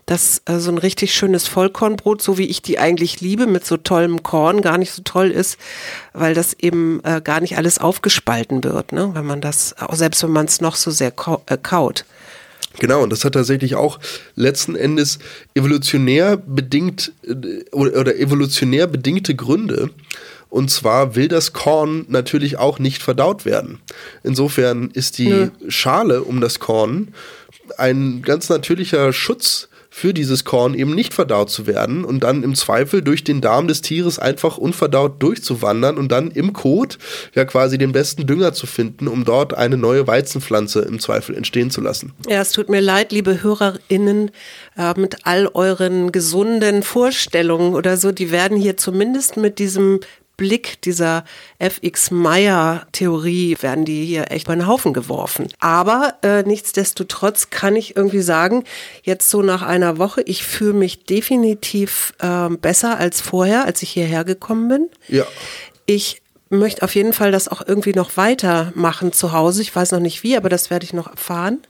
dass 0.07 0.43
äh, 0.45 0.59
so 0.59 0.71
ein 0.71 0.79
richtig 0.79 1.13
schönes 1.13 1.49
Vollkornbrot, 1.49 2.23
so 2.23 2.39
wie 2.39 2.47
ich 2.47 2.63
die 2.63 2.79
eigentlich 2.79 3.21
liebe, 3.21 3.49
mit 3.49 3.67
so 3.67 3.77
tollem 3.77 4.23
Korn, 4.23 4.63
gar 4.63 4.79
nicht 4.79 4.93
so 4.93 5.03
toll 5.03 5.33
ist, 5.33 5.59
weil 6.13 6.35
das 6.35 6.55
eben 6.55 7.01
äh, 7.03 7.21
gar 7.21 7.41
nicht 7.41 7.57
alles 7.57 7.79
aufgespalten 7.79 8.63
wird, 8.63 8.93
ne? 8.93 9.11
wenn 9.15 9.27
man 9.27 9.41
das, 9.41 9.75
auch 9.81 9.95
selbst 9.95 10.23
wenn 10.23 10.31
man 10.31 10.47
es 10.47 10.61
noch 10.61 10.77
so 10.77 10.93
sehr 10.93 11.13
äh, 11.47 11.57
kaut. 11.57 12.05
Genau, 12.81 13.03
und 13.03 13.11
das 13.11 13.25
hat 13.25 13.35
tatsächlich 13.35 13.77
auch 13.77 14.01
letzten 14.35 14.75
Endes 14.75 15.19
evolutionär 15.55 16.37
bedingt 16.37 17.13
äh, 17.27 17.71
oder 17.73 18.17
evolutionär 18.17 18.87
bedingte 18.87 19.35
Gründe. 19.35 19.91
Und 20.51 20.71
zwar 20.71 21.17
will 21.17 21.27
das 21.27 21.53
Korn 21.53 22.07
natürlich 22.09 22.59
auch 22.59 22.79
nicht 22.79 23.03
verdaut 23.03 23.45
werden. 23.45 23.81
Insofern 24.23 24.91
ist 24.93 25.19
die. 25.19 25.51
Schale 25.69 26.23
um 26.23 26.41
das 26.41 26.61
Korn 26.61 27.09
ein 27.79 28.23
ganz 28.23 28.49
natürlicher 28.49 29.13
Schutz 29.13 29.69
für 29.97 30.13
dieses 30.13 30.45
Korn 30.45 30.75
eben 30.75 30.93
nicht 30.93 31.15
verdaut 31.15 31.51
zu 31.51 31.69
werden 31.69 32.05
und 32.05 32.25
dann 32.25 32.43
im 32.43 32.57
Zweifel 32.57 33.01
durch 33.01 33.23
den 33.23 33.41
Darm 33.41 33.69
des 33.69 33.81
Tieres 33.81 34.19
einfach 34.19 34.59
unverdaut 34.59 35.23
durchzuwandern 35.23 35.99
und 35.99 36.11
dann 36.11 36.33
im 36.33 36.53
Kot 36.53 36.99
ja 37.33 37.45
quasi 37.45 37.79
den 37.79 37.93
besten 37.93 38.27
Dünger 38.27 38.53
zu 38.53 38.67
finden, 38.67 39.07
um 39.07 39.25
dort 39.25 39.55
eine 39.55 39.77
neue 39.77 40.09
Weizenpflanze 40.09 40.81
im 40.81 40.99
Zweifel 40.99 41.37
entstehen 41.37 41.71
zu 41.71 41.81
lassen. 41.81 42.13
Ja, 42.29 42.41
es 42.41 42.51
tut 42.51 42.69
mir 42.71 42.81
leid, 42.81 43.13
liebe 43.13 43.41
HörerInnen, 43.41 44.33
äh, 44.77 44.99
mit 44.99 45.19
all 45.23 45.47
euren 45.55 46.11
gesunden 46.11 46.83
Vorstellungen 46.83 47.75
oder 47.75 47.97
so, 47.97 48.11
die 48.11 48.33
werden 48.33 48.57
hier 48.57 48.77
zumindest 48.77 49.37
mit 49.37 49.61
diesem 49.61 50.01
Blick 50.37 50.83
dieser 50.83 51.25
FX 51.59 52.11
Meyer 52.11 52.87
Theorie 52.93 53.57
werden 53.61 53.85
die 53.85 54.05
hier 54.05 54.31
echt 54.31 54.47
bei 54.47 54.55
den 54.55 54.67
Haufen 54.67 54.93
geworfen. 54.93 55.49
Aber 55.61 56.15
äh, 56.23 56.43
nichtsdestotrotz 56.43 57.51
kann 57.51 57.77
ich 57.77 57.97
irgendwie 57.97 58.23
sagen, 58.23 58.65
jetzt 59.03 59.31
so 59.31 59.43
nach 59.43 59.63
einer 59.63 59.99
Woche, 59.99 60.23
ich 60.23 60.45
fühle 60.45 60.73
mich 60.73 61.05
definitiv 61.05 62.15
äh, 62.21 62.49
besser 62.49 62.99
als 62.99 63.21
vorher, 63.21 63.65
als 63.65 63.83
ich 63.83 63.91
hierher 63.91 64.25
gekommen 64.25 64.69
bin. 64.69 64.89
Ja. 65.09 65.27
Ich 65.87 66.23
möchte 66.51 66.83
auf 66.83 66.95
jeden 66.95 67.13
Fall 67.13 67.33
das 67.33 67.49
auch 67.49 67.63
irgendwie 67.67 67.93
noch 67.93 68.17
weitermachen 68.17 69.13
zu 69.13 69.33
Hause. 69.33 69.63
Ich 69.63 69.75
weiß 69.75 69.93
noch 69.93 70.01
nicht 70.01 70.23
wie, 70.23 70.37
aber 70.37 70.49
das 70.49 70.71
werde 70.71 70.85
ich 70.85 70.93
noch 70.93 71.09
erfahren. 71.09 71.61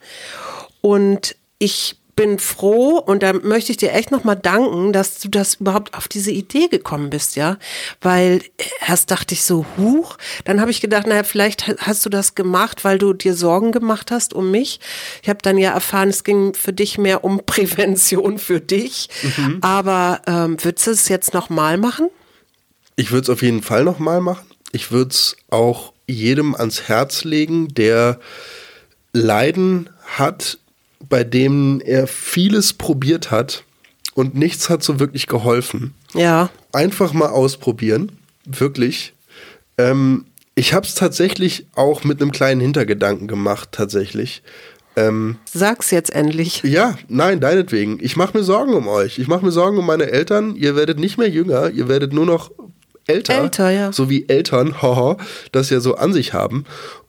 Und 0.80 1.36
ich 1.58 1.96
bin 2.16 2.38
froh 2.38 2.98
und 2.98 3.22
da 3.22 3.32
möchte 3.32 3.72
ich 3.72 3.78
dir 3.78 3.92
echt 3.92 4.10
nochmal 4.10 4.36
danken, 4.36 4.92
dass 4.92 5.18
du 5.18 5.28
das 5.28 5.56
überhaupt 5.56 5.94
auf 5.94 6.08
diese 6.08 6.30
Idee 6.30 6.68
gekommen 6.68 7.10
bist, 7.10 7.36
ja. 7.36 7.58
Weil 8.00 8.42
erst 8.86 9.10
dachte 9.10 9.34
ich 9.34 9.42
so, 9.42 9.66
huch, 9.76 10.16
dann 10.44 10.60
habe 10.60 10.70
ich 10.70 10.80
gedacht, 10.80 11.06
naja, 11.06 11.24
vielleicht 11.24 11.66
hast 11.78 12.04
du 12.04 12.10
das 12.10 12.34
gemacht, 12.34 12.84
weil 12.84 12.98
du 12.98 13.12
dir 13.12 13.34
Sorgen 13.34 13.72
gemacht 13.72 14.10
hast 14.10 14.34
um 14.34 14.50
mich. 14.50 14.80
Ich 15.22 15.28
habe 15.28 15.40
dann 15.42 15.58
ja 15.58 15.72
erfahren, 15.72 16.08
es 16.08 16.24
ging 16.24 16.54
für 16.54 16.72
dich 16.72 16.98
mehr 16.98 17.24
um 17.24 17.40
Prävention 17.46 18.38
für 18.38 18.60
dich. 18.60 19.08
Mhm. 19.22 19.58
Aber 19.60 20.22
ähm, 20.26 20.56
würdest 20.62 20.86
du 20.86 20.90
es 20.92 21.08
jetzt 21.08 21.34
nochmal 21.34 21.78
machen? 21.78 22.08
Ich 22.96 23.10
würde 23.10 23.24
es 23.24 23.30
auf 23.30 23.42
jeden 23.42 23.62
Fall 23.62 23.84
nochmal 23.84 24.20
machen. 24.20 24.46
Ich 24.72 24.90
würde 24.90 25.10
es 25.10 25.36
auch 25.50 25.92
jedem 26.06 26.54
ans 26.54 26.82
Herz 26.88 27.24
legen, 27.24 27.68
der 27.68 28.20
Leiden 29.12 29.88
hat 30.04 30.58
bei 31.08 31.24
dem 31.24 31.80
er 31.84 32.06
vieles 32.06 32.72
probiert 32.72 33.30
hat 33.30 33.64
und 34.14 34.34
nichts 34.34 34.70
hat 34.70 34.82
so 34.82 35.00
wirklich 35.00 35.26
geholfen. 35.26 35.94
Ja. 36.14 36.50
Einfach 36.72 37.12
mal 37.12 37.28
ausprobieren, 37.28 38.12
wirklich. 38.44 39.14
Ähm, 39.78 40.26
ich 40.54 40.72
habe 40.72 40.86
es 40.86 40.94
tatsächlich 40.94 41.66
auch 41.74 42.04
mit 42.04 42.20
einem 42.20 42.30
kleinen 42.30 42.60
Hintergedanken 42.60 43.26
gemacht, 43.26 43.70
tatsächlich. 43.72 44.42
Ähm, 44.96 45.36
Sag's 45.52 45.90
jetzt 45.90 46.14
endlich. 46.14 46.62
Ja, 46.62 46.96
nein, 47.08 47.40
deinetwegen. 47.40 47.98
Ich 48.00 48.16
mache 48.16 48.38
mir 48.38 48.44
Sorgen 48.44 48.74
um 48.74 48.86
euch. 48.86 49.18
Ich 49.18 49.26
mache 49.26 49.44
mir 49.44 49.50
Sorgen 49.50 49.78
um 49.78 49.86
meine 49.86 50.10
Eltern. 50.10 50.54
Ihr 50.54 50.76
werdet 50.76 51.00
nicht 51.00 51.18
mehr 51.18 51.28
jünger, 51.28 51.70
ihr 51.70 51.88
werdet 51.88 52.12
nur 52.12 52.26
noch 52.26 52.52
älter. 53.06 53.34
Älter, 53.34 53.70
ja. 53.70 53.92
So 53.92 54.08
wie 54.08 54.28
Eltern, 54.28 54.80
haha, 54.82 55.16
das 55.50 55.70
ja 55.70 55.80
so 55.80 55.96
an 55.96 56.12
sich 56.12 56.32
haben. 56.32 56.64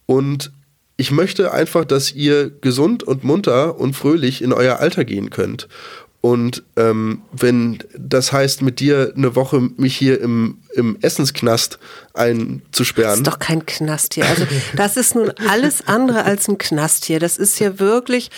Und 0.08 0.52
ich 0.98 1.12
möchte 1.12 1.52
einfach, 1.52 1.86
dass 1.86 2.14
ihr 2.14 2.50
gesund 2.50 3.04
und 3.04 3.24
munter 3.24 3.80
und 3.80 3.96
fröhlich 3.96 4.42
in 4.42 4.54
euer 4.54 4.78
Alter 4.78 5.04
gehen 5.04 5.30
könnt. 5.30 5.68
Und 6.22 6.64
ähm, 6.75 7.22
wenn 7.32 7.84
das 7.96 8.32
heißt, 8.32 8.64
mit 8.64 8.80
dir 8.80 9.14
eine 9.16 9.36
Woche 9.36 9.62
mich 9.78 9.96
hier 9.96 10.20
im, 10.20 10.58
im 10.74 10.98
Essensknast 11.02 11.78
einzusperren. 12.16 13.12
Das 13.12 13.18
ist 13.20 13.28
doch 13.28 13.38
kein 13.38 13.64
Knast 13.68 14.16
hier. 14.16 14.25
Also 14.25 14.48
das 14.75 14.98
ist 14.98 15.14
nun 15.14 15.32
alles 15.48 15.86
andere 15.88 16.24
als 16.24 16.48
ein 16.48 16.58
Knast 16.58 17.06
hier. 17.06 17.20
Das 17.20 17.38
ist 17.38 17.58
hier 17.58 17.80
wirklich 17.80 18.32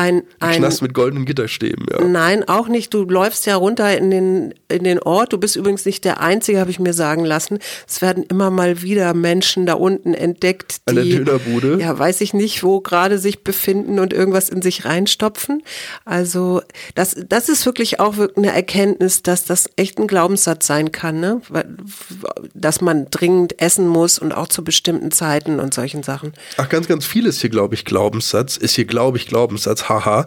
ein, 0.00 0.22
ein 0.40 0.58
Knast 0.58 0.80
mit 0.80 0.94
goldenen 0.94 1.26
Gitterstäben, 1.26 1.86
ja. 1.90 2.02
Nein, 2.04 2.48
auch 2.48 2.68
nicht. 2.68 2.94
Du 2.94 3.04
läufst 3.04 3.44
ja 3.44 3.56
runter 3.56 3.96
in 3.96 4.10
den, 4.10 4.54
in 4.68 4.84
den 4.84 4.98
Ort. 4.98 5.32
Du 5.32 5.38
bist 5.38 5.56
übrigens 5.56 5.84
nicht 5.84 6.04
der 6.04 6.20
Einzige, 6.20 6.58
habe 6.58 6.70
ich 6.70 6.78
mir 6.78 6.94
sagen 6.94 7.24
lassen. 7.24 7.58
Es 7.86 8.00
werden 8.00 8.24
immer 8.24 8.50
mal 8.50 8.80
wieder 8.80 9.12
Menschen 9.12 9.66
da 9.66 9.74
unten 9.74 10.14
entdeckt, 10.14 10.80
die, 10.88 10.90
An 10.90 10.94
der 10.96 11.04
Dönerbude? 11.04 11.78
Ja, 11.80 11.98
weiß 11.98 12.22
ich 12.22 12.32
nicht, 12.32 12.62
wo 12.62 12.80
gerade 12.80 13.18
sich 13.18 13.44
befinden 13.44 13.98
und 13.98 14.14
irgendwas 14.14 14.48
in 14.48 14.62
sich 14.62 14.86
reinstopfen. 14.86 15.62
Also, 16.06 16.62
das, 16.94 17.16
das 17.28 17.50
ist 17.50 17.66
wirklich 17.66 18.00
auch 18.00 18.14
eine 18.36 18.52
Erkenntnis, 18.52 19.22
dass 19.22 19.44
das 19.44 19.68
echt 19.76 19.98
ein 19.98 20.06
Glaubenssatz 20.06 20.66
sein 20.66 20.92
kann, 20.92 21.20
ne? 21.20 21.42
Dass 22.54 22.80
man 22.80 23.06
dringend 23.10 23.60
essen 23.60 23.86
muss 23.86 24.18
und 24.18 24.32
auch 24.32 24.48
zu 24.48 24.64
bestimmten 24.64 25.10
Zeiten 25.10 25.60
und 25.60 25.74
solchen 25.74 26.02
Sachen. 26.02 26.32
Ach, 26.56 26.68
ganz, 26.70 26.88
ganz 26.88 27.04
viel 27.04 27.26
ist 27.26 27.42
hier, 27.42 27.50
glaube 27.50 27.74
ich, 27.74 27.84
Glaubenssatz. 27.84 28.56
Ist 28.56 28.76
hier, 28.76 28.86
glaube 28.86 29.18
ich, 29.18 29.26
Glaubenssatz 29.26 29.89
haha. 29.90 30.26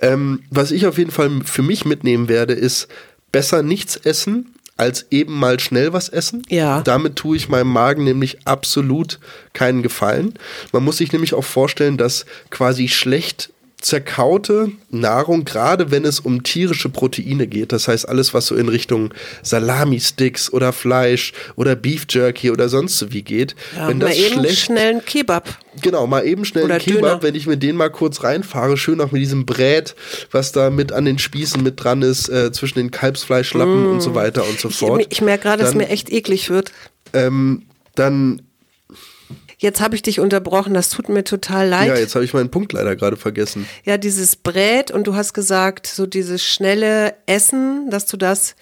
Ähm, 0.00 0.42
was 0.50 0.70
ich 0.70 0.86
auf 0.86 0.98
jeden 0.98 1.10
Fall 1.10 1.30
für 1.44 1.62
mich 1.62 1.84
mitnehmen 1.84 2.28
werde, 2.28 2.52
ist 2.52 2.88
besser 3.32 3.62
nichts 3.62 3.96
essen 3.96 4.54
als 4.76 5.06
eben 5.10 5.38
mal 5.38 5.60
schnell 5.60 5.92
was 5.92 6.08
essen. 6.08 6.42
Ja. 6.48 6.82
Damit 6.82 7.16
tue 7.16 7.36
ich 7.36 7.48
meinem 7.48 7.68
Magen 7.68 8.04
nämlich 8.04 8.46
absolut 8.46 9.20
keinen 9.52 9.82
Gefallen. 9.82 10.34
Man 10.72 10.84
muss 10.84 10.96
sich 10.96 11.12
nämlich 11.12 11.34
auch 11.34 11.44
vorstellen, 11.44 11.96
dass 11.96 12.26
quasi 12.50 12.88
schlecht 12.88 13.50
zerkaute 13.84 14.72
Nahrung, 14.90 15.44
gerade 15.44 15.90
wenn 15.90 16.06
es 16.06 16.18
um 16.18 16.42
tierische 16.42 16.88
Proteine 16.88 17.46
geht, 17.46 17.70
das 17.70 17.86
heißt 17.86 18.08
alles, 18.08 18.32
was 18.32 18.46
so 18.46 18.54
in 18.54 18.68
Richtung 18.68 19.12
Salami-Sticks 19.42 20.50
oder 20.52 20.72
Fleisch 20.72 21.34
oder 21.54 21.76
Beef 21.76 22.06
Jerky 22.08 22.50
oder 22.50 22.70
sonst 22.70 22.98
so 22.98 23.12
wie 23.12 23.22
geht, 23.22 23.54
ja, 23.76 23.88
wenn 23.88 24.00
das 24.00 24.16
eben 24.16 24.40
schlecht, 24.40 24.60
schnell 24.60 24.90
einen 24.90 25.04
Kebab. 25.04 25.58
Genau, 25.82 26.06
mal 26.06 26.26
eben 26.26 26.46
schnell 26.46 26.64
oder 26.64 26.74
einen 26.74 26.82
Kebab, 26.82 27.02
Döner. 27.02 27.22
wenn 27.22 27.34
ich 27.34 27.46
mir 27.46 27.58
den 27.58 27.76
mal 27.76 27.90
kurz 27.90 28.24
reinfahre, 28.24 28.78
schön 28.78 29.00
auch 29.02 29.12
mit 29.12 29.20
diesem 29.20 29.44
Brät, 29.44 29.94
was 30.30 30.52
da 30.52 30.70
mit 30.70 30.90
an 30.90 31.04
den 31.04 31.18
Spießen 31.18 31.62
mit 31.62 31.84
dran 31.84 32.00
ist, 32.00 32.30
äh, 32.30 32.52
zwischen 32.52 32.78
den 32.78 32.90
Kalbsfleischlappen 32.90 33.84
mm. 33.84 33.90
und 33.92 34.00
so 34.00 34.14
weiter 34.14 34.48
und 34.48 34.58
so 34.58 34.70
fort. 34.70 35.02
Ich, 35.02 35.08
ich 35.12 35.20
merke 35.20 35.42
gerade, 35.42 35.62
dass 35.62 35.74
mir 35.74 35.88
echt 35.90 36.10
eklig 36.10 36.48
wird. 36.48 36.72
Ähm, 37.12 37.64
dann 37.94 38.40
Jetzt 39.64 39.80
habe 39.80 39.96
ich 39.96 40.02
dich 40.02 40.20
unterbrochen, 40.20 40.74
das 40.74 40.90
tut 40.90 41.08
mir 41.08 41.24
total 41.24 41.66
leid. 41.66 41.88
Ja, 41.88 41.96
jetzt 41.96 42.14
habe 42.14 42.22
ich 42.22 42.34
meinen 42.34 42.50
Punkt 42.50 42.74
leider 42.74 42.96
gerade 42.96 43.16
vergessen. 43.16 43.66
Ja, 43.84 43.96
dieses 43.96 44.36
Brät 44.36 44.90
und 44.90 45.06
du 45.06 45.14
hast 45.14 45.32
gesagt, 45.32 45.86
so 45.86 46.04
dieses 46.04 46.44
schnelle 46.44 47.14
Essen, 47.24 47.88
dass 47.88 48.04
du 48.04 48.18
das 48.18 48.56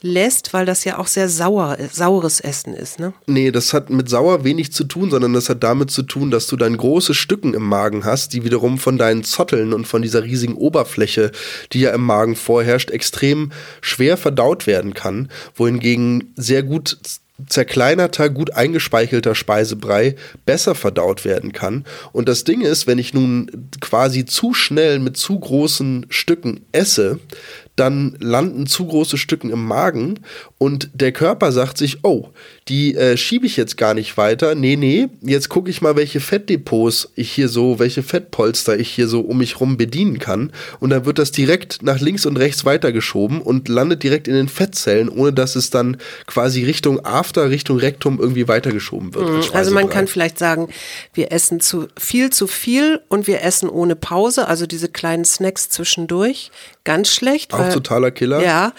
lässt, 0.00 0.52
weil 0.52 0.66
das 0.66 0.82
ja 0.82 0.98
auch 0.98 1.06
sehr 1.06 1.28
sauer, 1.28 1.78
saures 1.92 2.40
Essen 2.40 2.74
ist, 2.74 2.98
ne? 2.98 3.12
Nee, 3.26 3.52
das 3.52 3.72
hat 3.72 3.90
mit 3.90 4.08
sauer 4.08 4.42
wenig 4.42 4.72
zu 4.72 4.82
tun, 4.82 5.08
sondern 5.08 5.34
das 5.34 5.48
hat 5.48 5.62
damit 5.62 5.92
zu 5.92 6.02
tun, 6.02 6.32
dass 6.32 6.48
du 6.48 6.56
dann 6.56 6.76
große 6.76 7.14
Stücken 7.14 7.54
im 7.54 7.62
Magen 7.62 8.04
hast, 8.04 8.32
die 8.32 8.42
wiederum 8.42 8.78
von 8.78 8.98
deinen 8.98 9.22
Zotteln 9.22 9.72
und 9.72 9.86
von 9.86 10.02
dieser 10.02 10.24
riesigen 10.24 10.54
Oberfläche, 10.54 11.30
die 11.72 11.80
ja 11.82 11.92
im 11.92 12.02
Magen 12.02 12.34
vorherrscht, 12.34 12.90
extrem 12.90 13.52
schwer 13.82 14.16
verdaut 14.16 14.66
werden 14.66 14.94
kann, 14.94 15.30
wohingegen 15.54 16.32
sehr 16.34 16.64
gut 16.64 16.98
zerkleinerter, 17.46 18.30
gut 18.30 18.52
eingespeichelter 18.54 19.34
Speisebrei 19.34 20.16
besser 20.46 20.74
verdaut 20.74 21.24
werden 21.24 21.52
kann. 21.52 21.84
Und 22.12 22.28
das 22.28 22.44
Ding 22.44 22.60
ist, 22.60 22.86
wenn 22.86 22.98
ich 22.98 23.14
nun 23.14 23.68
quasi 23.80 24.24
zu 24.24 24.54
schnell 24.54 24.98
mit 24.98 25.16
zu 25.16 25.38
großen 25.38 26.06
Stücken 26.08 26.66
esse, 26.72 27.18
dann 27.80 28.16
landen 28.20 28.66
zu 28.66 28.86
große 28.86 29.16
Stücken 29.16 29.50
im 29.50 29.64
Magen 29.66 30.20
und 30.58 30.90
der 30.92 31.12
Körper 31.12 31.50
sagt 31.50 31.78
sich, 31.78 32.04
oh, 32.04 32.28
die 32.68 32.94
äh, 32.94 33.16
schiebe 33.16 33.46
ich 33.46 33.56
jetzt 33.56 33.78
gar 33.78 33.94
nicht 33.94 34.18
weiter. 34.18 34.54
Nee, 34.54 34.76
nee, 34.76 35.08
jetzt 35.22 35.48
gucke 35.48 35.70
ich 35.70 35.80
mal, 35.80 35.96
welche 35.96 36.20
Fettdepots 36.20 37.10
ich 37.14 37.32
hier 37.32 37.48
so, 37.48 37.78
welche 37.78 38.02
Fettpolster 38.02 38.78
ich 38.78 38.90
hier 38.90 39.08
so 39.08 39.20
um 39.20 39.38
mich 39.38 39.60
rum 39.60 39.78
bedienen 39.78 40.18
kann. 40.18 40.52
Und 40.78 40.90
dann 40.90 41.06
wird 41.06 41.18
das 41.18 41.32
direkt 41.32 41.82
nach 41.82 42.00
links 42.00 42.26
und 42.26 42.36
rechts 42.36 42.66
weitergeschoben 42.66 43.40
und 43.40 43.68
landet 43.68 44.02
direkt 44.02 44.28
in 44.28 44.34
den 44.34 44.48
Fettzellen, 44.48 45.08
ohne 45.08 45.32
dass 45.32 45.56
es 45.56 45.70
dann 45.70 45.96
quasi 46.26 46.64
Richtung 46.64 47.04
After, 47.04 47.48
Richtung 47.48 47.78
Rektum 47.78 48.20
irgendwie 48.20 48.46
weitergeschoben 48.46 49.14
wird. 49.14 49.30
Mhm. 49.30 49.54
Also 49.54 49.72
man 49.72 49.88
kann 49.88 50.06
vielleicht 50.06 50.38
sagen, 50.38 50.68
wir 51.14 51.32
essen 51.32 51.60
zu 51.60 51.88
viel 51.98 52.30
zu 52.30 52.46
viel 52.46 53.00
und 53.08 53.26
wir 53.26 53.42
essen 53.42 53.70
ohne 53.70 53.96
Pause, 53.96 54.46
also 54.46 54.66
diese 54.66 54.88
kleinen 54.88 55.24
Snacks 55.24 55.70
zwischendurch. 55.70 56.50
Ganz 56.90 57.08
schlecht. 57.12 57.54
Auch 57.54 57.72
totaler 57.72 58.10
Killer. 58.10 58.42
Ja. 58.42 58.72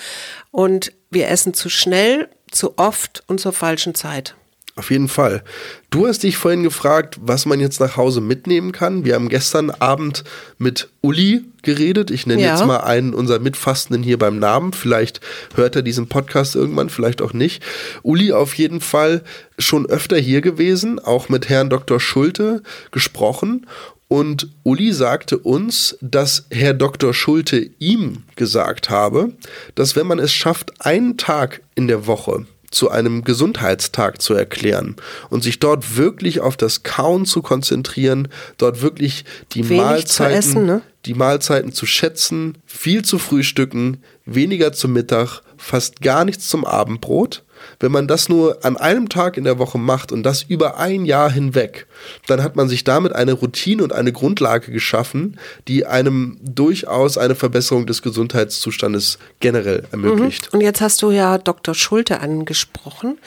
Und 0.52 0.92
wir 1.12 1.30
essen 1.30 1.54
zu 1.54 1.70
schnell, 1.70 2.28
zu 2.52 2.78
oft 2.78 3.24
und 3.28 3.40
zur 3.40 3.54
falschen 3.54 3.96
Zeit. 3.96 4.36
Auf 4.76 4.90
jeden 4.92 5.08
Fall. 5.08 5.44
Du 5.92 6.08
hast 6.08 6.24
dich 6.24 6.36
vorhin 6.36 6.64
gefragt, 6.64 7.18
was 7.22 7.46
man 7.46 7.62
jetzt 7.62 7.80
nach 7.80 7.96
Hause 7.96 8.20
mitnehmen 8.20 8.74
kann. 8.74 9.06
Wir 9.06 9.16
haben 9.16 9.30
gestern 9.30 9.70
Abend 9.70 10.26
mit 10.58 10.90
Uli 11.02 11.44
geredet. 11.62 12.12
Ich 12.12 12.26
nenne 12.26 12.42
Ja. 12.42 12.52
jetzt 12.56 12.66
mal 12.66 12.78
einen 12.82 13.14
unserer 13.14 13.40
Mitfastenden 13.40 14.04
hier 14.04 14.18
beim 14.18 14.40
Namen. 14.40 14.74
Vielleicht 14.74 15.22
hört 15.56 15.76
er 15.78 15.84
diesen 15.84 16.08
Podcast 16.08 16.56
irgendwann, 16.56 16.90
vielleicht 16.90 17.22
auch 17.22 17.32
nicht. 17.34 17.64
Uli 18.04 18.34
auf 18.34 18.56
jeden 18.56 18.82
Fall 18.82 19.24
schon 19.58 19.86
öfter 19.86 20.18
hier 20.18 20.42
gewesen, 20.42 21.00
auch 21.00 21.30
mit 21.30 21.48
Herrn 21.48 21.70
Dr. 21.70 22.00
Schulte 22.00 22.62
gesprochen. 22.92 23.68
Und 24.12 24.50
Uli 24.64 24.92
sagte 24.92 25.38
uns, 25.38 25.98
dass 26.02 26.46
Herr 26.50 26.74
Dr. 26.74 27.14
Schulte 27.14 27.70
ihm 27.80 28.24
gesagt 28.36 28.90
habe, 28.90 29.32
dass 29.74 29.96
wenn 29.96 30.06
man 30.06 30.20
es 30.20 30.34
schafft, 30.34 30.86
einen 30.86 31.16
Tag 31.16 31.62
in 31.76 31.88
der 31.88 32.08
Woche 32.08 32.46
zu 32.72 32.92
einem 32.92 33.24
Gesundheitstag 33.24 34.22
zu 34.22 34.34
erklären 34.34 34.98
und 35.30 35.44
sich 35.44 35.60
dort 35.60 35.96
wirklich 35.96 36.42
auf 36.42 36.58
das 36.58 36.84
Kauen 36.84 37.26
zu 37.26 37.42
konzentrieren, 37.42 38.28
dort 38.58 38.82
wirklich 38.82 39.24
die 39.54 39.70
Wenig 39.70 39.82
Mahlzeiten 39.82 40.38
essen, 40.38 40.66
ne? 40.66 40.82
die 41.06 41.14
Mahlzeiten 41.14 41.72
zu 41.72 41.86
schätzen, 41.86 42.58
viel 42.66 43.06
zu 43.06 43.18
frühstücken, 43.18 44.04
weniger 44.26 44.74
zum 44.74 44.92
Mittag, 44.92 45.40
fast 45.56 46.02
gar 46.02 46.26
nichts 46.26 46.50
zum 46.50 46.66
Abendbrot 46.66 47.44
wenn 47.80 47.92
man 47.92 48.08
das 48.08 48.30
nur 48.30 48.64
an 48.64 48.78
einem 48.78 49.10
Tag 49.10 49.38
in 49.38 49.44
der 49.44 49.60
Woche 49.60 49.78
macht 49.78 50.12
und 50.12 50.24
das 50.24 50.44
über 50.44 50.78
ein 50.78 51.06
Jahr 51.06 51.32
hinweg, 51.32 51.88
dann 52.28 52.44
hat 52.44 52.56
man 52.56 52.70
sich 52.70 52.84
damit 52.84 53.14
eine 53.14 53.34
Routine 53.34 53.84
und 53.84 53.94
eine 53.94 54.12
Grundlage 54.12 54.72
geschaffen, 54.72 55.40
die 55.68 55.86
einem 55.86 56.38
durchaus 56.42 57.18
eine 57.18 57.36
Verbesserung 57.36 57.86
des 57.86 58.02
Gesundheitszustandes 58.02 59.18
generell 59.40 59.84
ermöglicht. 59.92 60.52
Mhm. 60.52 60.60
Und 60.60 60.62
jetzt 60.66 60.82
hast 60.82 61.02
du 61.02 61.12
ja 61.12 61.38
Dr. 61.38 61.76
Schulte 61.76 62.20
angesprochen. 62.20 63.18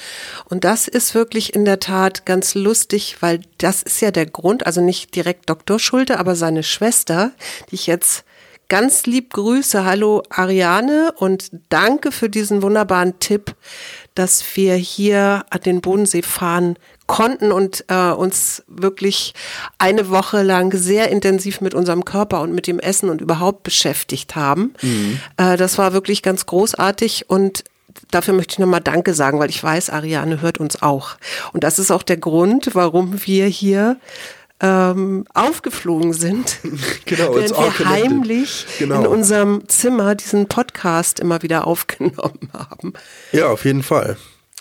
Und 0.49 0.64
das 0.64 0.88
ist 0.88 1.14
wirklich 1.14 1.55
in 1.55 1.64
der 1.64 1.81
Tat 1.81 2.27
ganz 2.27 2.55
lustig, 2.55 3.16
weil 3.20 3.40
das 3.59 3.83
ist 3.83 4.01
ja 4.01 4.11
der 4.11 4.27
Grund, 4.27 4.66
also 4.66 4.81
nicht 4.81 5.14
direkt 5.14 5.49
Dr. 5.51 5.79
Schulte, 5.79 6.18
aber 6.18 6.37
seine 6.37 6.62
Schwester, 6.62 7.33
die 7.70 7.77
ich 7.77 7.87
jetzt 7.87 8.25
ganz 8.68 9.07
lieb 9.07 9.33
grüße. 9.33 9.85
Hallo 9.85 10.23
Ariane 10.31 11.12
und 11.16 11.51
danke 11.68 12.12
für 12.12 12.29
diesen 12.29 12.62
wunderbaren 12.62 13.18
Tipp, 13.20 13.55
dass 14.14 14.44
wir 14.55 14.74
hier 14.74 15.44
an 15.50 15.61
den 15.61 15.81
Bodensee 15.81 16.22
fahren 16.22 16.77
konnten 17.07 17.53
und 17.53 17.85
äh, 17.88 18.11
uns 18.11 18.62
wirklich 18.66 19.35
eine 19.79 20.09
Woche 20.09 20.42
lang 20.42 20.72
sehr 20.77 21.11
intensiv 21.11 21.61
mit 21.61 21.74
unserem 21.74 22.05
Körper 22.05 22.40
und 22.40 22.55
mit 22.55 22.66
dem 22.66 22.79
Essen 22.79 23.11
und 23.11 23.20
überhaupt 23.20 23.62
beschäftigt 23.62 24.37
haben. 24.37 24.74
Mhm. 24.81 25.20
Äh, 25.37 25.57
das 25.57 25.77
war 25.79 25.92
wirklich 25.92 26.22
ganz 26.22 26.46
großartig 26.46 27.29
und 27.29 27.64
dafür 28.11 28.35
möchte 28.35 28.53
ich 28.55 28.59
nochmal 28.59 28.81
Danke 28.81 29.14
sagen, 29.14 29.38
weil 29.38 29.50
ich 29.50 29.62
weiß, 29.62 29.90
Ariane 29.90 30.40
hört 30.40 30.59
uns 30.59 30.81
auch. 30.81 31.16
Und 31.53 31.64
das 31.64 31.79
ist 31.79 31.90
auch 31.90 32.03
der 32.03 32.16
Grund, 32.16 32.70
warum 32.74 33.27
wir 33.27 33.46
hier 33.46 33.96
ähm, 34.64 35.27
aufgeflogen 35.35 36.14
sind, 36.14 36.59
genau, 37.05 37.35
während 37.35 37.50
wir 37.50 37.87
heimlich 37.87 38.66
genau. 38.79 39.00
in 39.00 39.07
unserem 39.07 39.68
Zimmer 39.68 40.14
diesen 40.14 40.46
Podcast 40.46 41.20
immer 41.20 41.42
wieder 41.42 41.66
aufgenommen 41.66 42.48
haben. 42.55 42.94
Ja, 43.33 43.48
auf 43.48 43.66
jeden 43.66 43.83
Fall. 43.83 44.16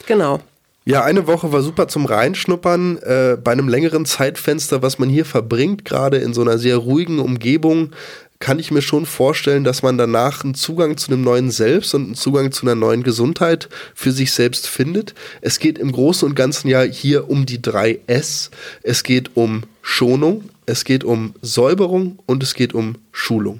Genau. 0.06 0.42
Ja, 0.86 1.06
eine 1.06 1.26
Woche 1.28 1.54
war 1.54 1.62
super 1.62 1.88
zum 1.88 2.06
Reinschnuppern. 2.06 2.98
Äh, 2.98 3.38
bei 3.42 3.54
einem 3.54 3.70
längeren 3.70 4.06
Zeitfenster, 4.06 4.82
was 4.82 5.00
man 5.00 5.08
hier 5.08 5.24
verbringt, 5.24 5.86
gerade 5.86 6.18
in 6.18 6.34
so 6.34 6.42
einer 6.42 6.58
sehr 6.58 6.76
ruhigen 6.76 7.20
Umgebung, 7.20 7.92
kann 8.40 8.60
ich 8.60 8.72
mir 8.72 8.82
schon 8.82 9.06
vorstellen, 9.06 9.64
dass 9.64 9.84
man 9.84 9.98
danach 9.98 10.44
einen 10.44 10.54
Zugang 10.54 10.98
zu 10.98 11.14
einem 11.14 11.22
neuen 11.22 11.50
Selbst 11.50 11.96
und 11.96 12.04
einen 12.04 12.16
Zugang 12.16 12.52
zu 12.52 12.66
einer 12.66 12.76
neuen 12.76 13.04
Gesundheit 13.04 13.70
für 13.96 14.12
sich 14.12 14.34
selbst 14.34 14.68
findet. 14.68 15.14
Es 15.40 15.60
geht 15.60 15.78
im 15.78 15.94
Großen 15.94 16.28
und 16.28 16.36
Ganzen 16.36 16.68
ja 16.68 16.82
hier 16.82 17.30
um 17.30 17.46
die 17.46 17.62
drei 17.62 18.02
S. 18.08 18.52
Es 18.82 19.04
geht 19.04 19.38
um 19.38 19.64
Schonung, 19.84 20.50
es 20.66 20.86
geht 20.86 21.04
um 21.04 21.36
Säuberung 21.42 22.18
und 22.26 22.42
es 22.42 22.56
geht 22.56 22.74
um 22.74 22.96
Schulung. 23.12 23.60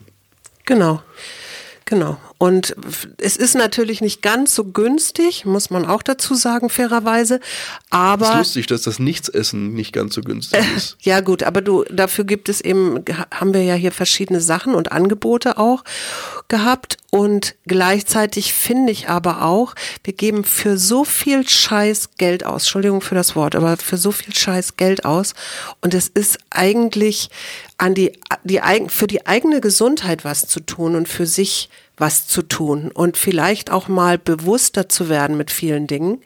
Genau. 0.66 1.04
Genau. 1.86 2.18
Und 2.44 2.76
es 3.20 3.38
ist 3.38 3.56
natürlich 3.56 4.02
nicht 4.02 4.22
ganz 4.22 4.54
so 4.54 4.66
günstig, 4.66 5.46
muss 5.46 5.70
man 5.70 5.86
auch 5.86 6.04
dazu 6.04 6.36
sagen, 6.36 6.70
fairerweise. 6.70 7.40
Aber. 7.90 8.26
Es 8.26 8.32
ist 8.32 8.38
lustig, 8.38 8.68
dass 8.68 8.82
das 8.82 9.00
Nichtsessen 9.00 9.74
nicht 9.74 9.94
ganz 9.94 10.14
so 10.14 10.20
günstig 10.20 10.60
ist. 10.76 10.98
ja, 11.00 11.22
gut, 11.22 11.44
aber 11.44 11.62
du, 11.62 11.86
dafür 11.86 12.26
gibt 12.26 12.50
es 12.50 12.60
eben, 12.60 13.02
haben 13.34 13.54
wir 13.54 13.64
ja 13.64 13.76
hier 13.76 13.94
verschiedene 13.94 14.42
Sachen 14.42 14.76
und 14.76 14.92
Angebote 14.92 15.58
auch 15.58 15.86
gehabt. 16.50 16.98
Und 17.12 17.56
gleichzeitig 17.66 18.52
finde 18.52 18.92
ich 18.92 19.08
aber 19.08 19.44
auch, 19.44 19.74
wir 20.04 20.12
geben 20.12 20.44
für 20.44 20.78
so 20.78 21.06
viel 21.06 21.48
Scheiß 21.48 22.10
Geld 22.18 22.46
aus. 22.46 22.64
Entschuldigung 22.64 23.00
für 23.00 23.16
das 23.16 23.38
Wort, 23.38 23.56
aber 23.56 23.78
für 23.78 23.96
so 23.96 24.12
viel 24.12 24.36
Scheiß 24.36 24.76
Geld 24.76 25.06
aus. 25.06 25.34
Und 25.80 25.94
es 25.94 26.10
ist 26.10 26.40
eigentlich 26.50 27.30
an 27.78 27.94
die, 27.94 28.12
die, 28.44 28.60
für 28.88 29.08
die 29.08 29.26
eigene 29.26 29.62
Gesundheit 29.62 30.26
was 30.26 30.48
zu 30.48 30.60
tun 30.60 30.96
und 30.98 31.08
für 31.08 31.26
sich 31.26 31.70
was 31.98 32.28
zu 32.28 32.42
tun 32.42 32.92
und 32.94 33.18
vielleicht 33.18 33.72
auch 33.72 33.88
mal 33.88 34.18
bewusster 34.18 34.90
zu 34.90 35.10
werden 35.10 35.38
mit 35.38 35.52
vielen 35.52 35.88
Dingen 35.88 36.22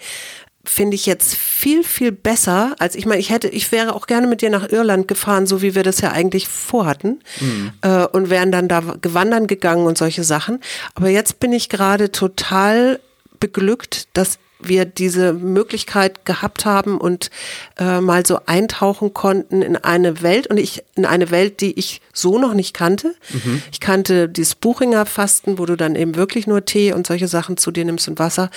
finde 0.69 0.95
ich 0.95 1.05
jetzt 1.05 1.35
viel, 1.35 1.83
viel 1.83 2.11
besser, 2.11 2.75
als 2.79 2.95
ich 2.95 3.05
meine, 3.05 3.19
ich 3.19 3.29
hätte, 3.29 3.47
ich 3.47 3.71
wäre 3.71 3.95
auch 3.95 4.07
gerne 4.07 4.27
mit 4.27 4.41
dir 4.41 4.49
nach 4.49 4.69
Irland 4.69 5.07
gefahren, 5.07 5.47
so 5.47 5.61
wie 5.61 5.75
wir 5.75 5.83
das 5.83 6.01
ja 6.01 6.11
eigentlich 6.11 6.47
vorhatten, 6.47 7.21
mhm. 7.39 7.71
äh, 7.81 8.05
und 8.05 8.29
wären 8.29 8.51
dann 8.51 8.67
da 8.67 8.81
gewandern 9.01 9.47
gegangen 9.47 9.85
und 9.85 9.97
solche 9.97 10.23
Sachen. 10.23 10.59
Aber 10.95 11.09
jetzt 11.09 11.39
bin 11.39 11.53
ich 11.53 11.69
gerade 11.69 12.11
total 12.11 12.99
beglückt, 13.39 14.07
dass 14.13 14.39
wir 14.59 14.85
diese 14.85 15.33
Möglichkeit 15.33 16.25
gehabt 16.25 16.65
haben 16.65 16.97
und 16.97 17.29
äh, 17.77 18.01
mal 18.01 18.25
so 18.25 18.39
eintauchen 18.45 19.13
konnten 19.13 19.61
in 19.61 19.75
eine 19.75 20.21
Welt 20.21 20.47
und 20.47 20.57
ich 20.57 20.83
in 20.95 21.05
eine 21.05 21.29
Welt, 21.31 21.61
die 21.61 21.77
ich 21.77 22.01
so 22.13 22.39
noch 22.39 22.53
nicht 22.53 22.73
kannte. 22.73 23.15
Mhm. 23.29 23.61
Ich 23.71 23.79
kannte 23.79 24.27
dieses 24.27 24.55
Buchinger 24.55 25.05
Fasten, 25.05 25.57
wo 25.57 25.65
du 25.65 25.75
dann 25.75 25.95
eben 25.95 26.15
wirklich 26.15 26.47
nur 26.47 26.65
Tee 26.65 26.93
und 26.93 27.07
solche 27.07 27.27
Sachen 27.27 27.57
zu 27.57 27.71
dir 27.71 27.85
nimmst 27.85 28.07
und 28.07 28.19
Wasser. 28.19 28.49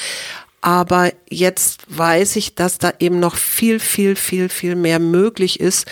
Aber 0.62 1.12
jetzt 1.28 1.80
weiß 1.88 2.36
ich, 2.36 2.54
dass 2.54 2.78
da 2.78 2.92
eben 2.98 3.18
noch 3.18 3.36
viel, 3.36 3.80
viel, 3.80 4.16
viel, 4.16 4.48
viel 4.48 4.76
mehr 4.76 4.98
möglich 4.98 5.58
ist. 5.60 5.86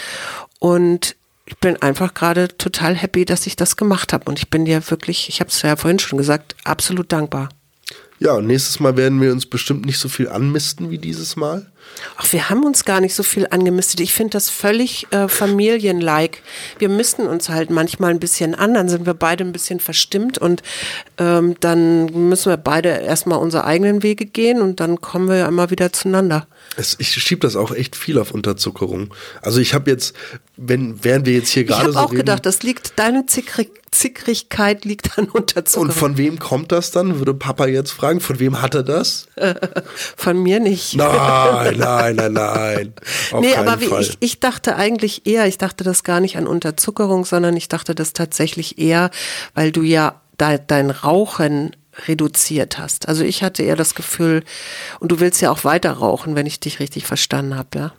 Und 0.59 1.17
ich 1.47 1.57
bin 1.57 1.81
einfach 1.81 2.13
gerade 2.13 2.49
total 2.59 2.95
happy, 2.95 3.25
dass 3.25 3.47
ich 3.47 3.57
das 3.57 3.77
gemacht 3.77 4.13
habe. 4.13 4.27
Und 4.29 4.39
ich 4.39 4.51
bin 4.51 4.67
dir 4.67 4.91
wirklich, 4.91 5.31
ich 5.31 5.41
habe 5.41 5.49
es 5.49 5.63
ja 5.63 5.77
vorhin 5.77 5.99
schon 5.99 6.19
gesagt, 6.19 6.55
absolut 6.65 7.11
dankbar. 7.13 7.49
Ja, 8.21 8.33
und 8.33 8.47
nächstes 8.47 8.81
Mal 8.81 8.97
werden 8.97 9.21
wir 9.21 9.31
uns 9.31 9.47
bestimmt 9.47 9.87
nicht 9.87 9.99
so 9.99 10.09
viel 10.09 10.29
anmisten 10.29 10.91
wie 10.91 10.99
dieses 10.99 11.37
Mal. 11.37 11.67
Ach, 12.17 12.33
wir 12.33 12.51
haben 12.51 12.65
uns 12.65 12.85
gar 12.85 13.01
nicht 13.01 13.15
so 13.15 13.23
viel 13.23 13.47
angemistet. 13.51 14.01
Ich 14.01 14.13
finde 14.13 14.33
das 14.33 14.51
völlig 14.51 15.07
äh, 15.11 15.29
familienlike. 15.29 16.39
Wir 16.79 16.89
misten 16.89 17.27
uns 17.27 17.49
halt 17.49 17.71
manchmal 17.71 18.11
ein 18.11 18.21
bisschen 18.21 18.55
an, 18.55 18.75
dann 18.75 18.89
sind 18.89 19.07
wir 19.07 19.15
beide 19.15 19.45
ein 19.45 19.53
bisschen 19.53 19.81
verstimmt 19.81 20.39
und 20.39 20.63
ähm, 21.19 21.55
dann 21.61 22.07
müssen 22.29 22.51
wir 22.51 22.57
beide 22.57 22.89
erstmal 22.89 23.39
unsere 23.39 23.65
eigenen 23.65 24.03
Wege 24.03 24.27
gehen 24.27 24.61
und 24.61 24.81
dann 24.81 25.01
kommen 25.01 25.29
wir 25.29 25.37
ja 25.37 25.49
immer 25.49 25.71
wieder 25.71 25.93
zueinander. 25.93 26.47
Es, 26.79 26.95
ich 27.01 27.13
schiebe 27.13 27.41
das 27.41 27.57
auch 27.57 27.73
echt 27.73 27.97
viel 27.97 28.21
auf 28.21 28.31
Unterzuckerung. 28.31 29.13
Also 29.43 29.59
ich 29.61 29.75
habe 29.75 29.91
jetzt, 29.91 30.15
wenn 30.57 31.03
während 31.03 31.27
wir 31.27 31.33
jetzt 31.35 31.49
hier 31.49 31.65
gerade 31.65 31.87
so 31.87 31.91
Ich 31.91 31.97
habe 31.97 32.07
auch 32.07 32.13
reden, 32.13 32.19
gedacht, 32.21 32.47
das 32.47 32.63
liegt, 32.63 32.97
deine 33.01 33.27
Zickrig, 33.27 33.71
Zickrigkeit 33.91 34.85
liegt 34.85 35.19
an 35.19 35.25
Unterzuckerung. 35.29 35.89
Und 35.89 35.93
von 35.93 36.17
wem 36.17 36.39
kommt 36.39 36.71
das 36.71 36.93
dann? 36.93 37.19
Würde 37.19 37.35
Papa 37.35 37.67
jetzt 37.67 37.91
fragen. 37.91 38.21
Von 38.21 38.39
wem 38.39 38.63
hat 38.63 38.77
er 38.77 38.85
das? 38.85 39.27
von 40.17 40.41
mir 40.41 40.61
nicht. 40.61 40.95
Nein, 40.95 41.77
nein, 41.79 42.15
nein, 42.15 42.33
nein. 42.33 42.95
Auf 43.33 43.41
nee, 43.41 43.57
aber 43.57 43.81
wie, 43.81 43.93
ich, 44.01 44.17
ich 44.21 44.39
dachte 44.39 44.77
eigentlich 44.77 45.27
eher, 45.27 45.49
ich 45.49 45.59
dachte 45.59 45.83
das 45.83 46.05
gar 46.05 46.21
nicht 46.21 46.37
an 46.37 46.47
Unterzuckerung, 46.47 47.25
sondern 47.25 47.57
ich 47.57 47.67
dachte 47.67 47.97
das 47.97 48.13
tatsächlich 48.13 48.79
eher, 48.79 49.11
weil 49.55 49.73
du 49.73 49.83
ja 49.83 50.21
dein 50.39 50.91
Rauchen 50.91 51.75
reduziert 52.07 52.79
hast. 52.79 53.09
Also 53.09 53.25
ich 53.25 53.43
hatte 53.43 53.63
eher 53.63 53.77
das 53.77 53.95
Gefühl, 53.95 54.45
und 55.01 55.11
du 55.11 55.21
willst 55.21 55.41
ja 55.41 55.51
auch 55.51 55.65
weiter 55.65 55.93
rauchen, 55.93 56.37
wenn 56.37 56.47
ich 56.47 56.61
dich 56.61 56.81
richtig 56.81 57.07
verstanden 57.07 57.57
habe, 57.57 57.79
ja? 57.79 57.93